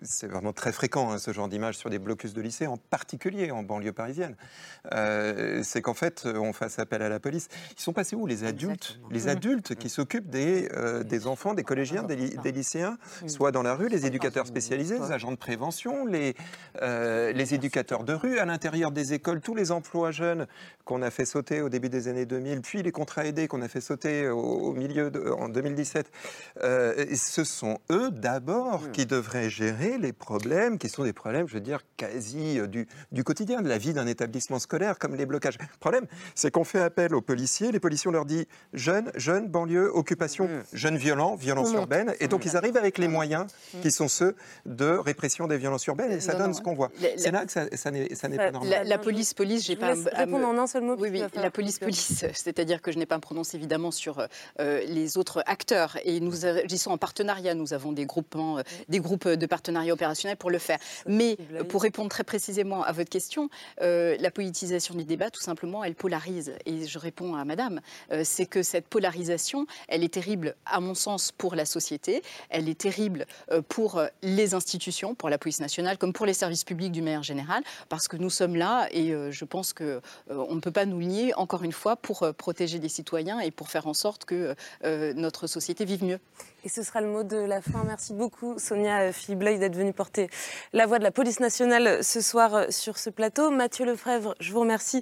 [0.02, 3.52] c'est vraiment très fréquent hein, ce genre d'images sur des blocus de lycées, en particulier
[3.52, 4.36] en banlieue parisienne.
[4.94, 7.48] Euh, c'est qu'en fait, on fasse appel à la police.
[7.78, 11.64] Ils sont passés où les adultes Les adultes qui s'occupent des, euh, des enfants, des
[11.64, 16.06] collégiens, des, des lycéens, soit dans la rue, les éducateurs spécialisés les agents de prévention,
[16.06, 16.36] les,
[16.82, 20.48] euh, les éducateurs de rue, à l'intérieur des écoles, tous les emplois jeunes
[20.86, 23.68] qu'on a fait sauter au début des années 2000, puis les contrats aidés qu'on a
[23.68, 26.12] fait sauter au, milieu de, en 2017.
[26.64, 28.92] Euh, ce sont eux d'abord hmm.
[28.92, 32.88] qui devraient gérer les problèmes qui sont des problèmes, je veux dire, quasi euh, du,
[33.12, 35.58] du quotidien, de la vie d'un établissement scolaire, comme les blocages.
[35.60, 36.06] Le problème,
[36.36, 40.46] c'est qu'on fait appel aux policiers, les policiers, on leur dit jeunes, jeunes, banlieue, occupation,
[40.46, 40.64] hmm.
[40.74, 43.48] jeunes violents, violence urbaine, et donc ils arrivent avec les moyens
[43.82, 44.36] qui sont ceux
[44.66, 46.92] de répression des violences urbaines et ça donne ce qu'on voit.
[47.18, 48.08] C'est là que ça, ça n'est
[48.38, 48.88] pas normal.
[48.88, 50.96] La, police, police, j'ai pas à répondre en un seul mot.
[50.98, 54.26] Oui, oui, la police, police, c'est-à-dire que je n'ai pas à me prononcer évidemment sur
[54.60, 57.56] euh, les autres acteurs et nous agissons en partenariat.
[57.56, 60.80] Nous avons des groupements, euh, des groupes de partenariat opérationnel pour le faire.
[61.08, 61.38] Mais
[61.70, 63.50] pour répondre très précisément à votre question,
[63.82, 66.54] euh, la politisation du débat, tout simplement, elle polarise.
[66.66, 67.82] Et je réponds à Madame,
[68.24, 72.80] c'est que cette polarisation, elle est terrible à mon sens pour la société, elle est
[72.80, 73.26] terrible
[73.68, 77.64] pour les institutions, pour la police nationale, comme pour les services publics du manière général,
[77.90, 81.00] parce que nous sommes là et euh, je pense qu'on euh, ne peut pas nous
[81.00, 84.56] lier, encore une fois, pour euh, protéger les citoyens et pour faire en sorte que
[84.84, 86.20] notre société vive mieux.
[86.66, 87.84] Et ce sera le mot de la fin.
[87.86, 90.30] Merci beaucoup, Sonia Philippe d'être venue porter
[90.72, 93.52] la voix de la police nationale ce soir sur ce plateau.
[93.52, 95.02] Mathieu Lefebvre, je vous remercie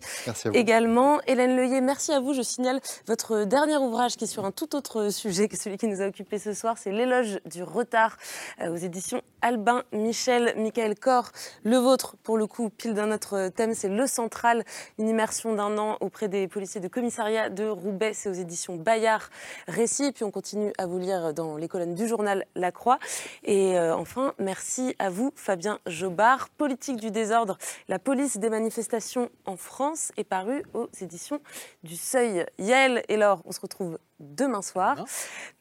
[0.54, 1.20] également.
[1.28, 2.34] Hélène Leuillet, merci à vous.
[2.34, 5.88] Je signale votre dernier ouvrage qui est sur un tout autre sujet que celui qui
[5.88, 6.78] nous a occupé ce soir.
[6.78, 8.18] C'est L'éloge du retard
[8.62, 11.32] aux éditions Albin Michel, Michael Corr.
[11.64, 14.64] Le vôtre, pour le coup, pile d'un autre thème, c'est Le Central,
[14.98, 18.14] une immersion d'un an auprès des policiers de commissariat de Roubaix.
[18.14, 19.30] C'est aux éditions Bayard
[19.68, 20.12] Récit.
[20.12, 23.00] Puis on continue à vous lire dans les colonnes du journal La Croix.
[23.44, 26.50] Et euh, enfin, merci à vous, Fabien Jobard.
[26.50, 31.39] Politique du désordre, la police des manifestations en France est paru aux éditions
[31.84, 32.46] du Seuil.
[32.60, 35.06] Yael et Laure, on se retrouve demain soir.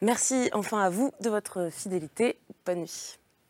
[0.01, 2.37] Merci enfin à vous de votre fidélité.
[2.65, 3.20] Bonne nuit.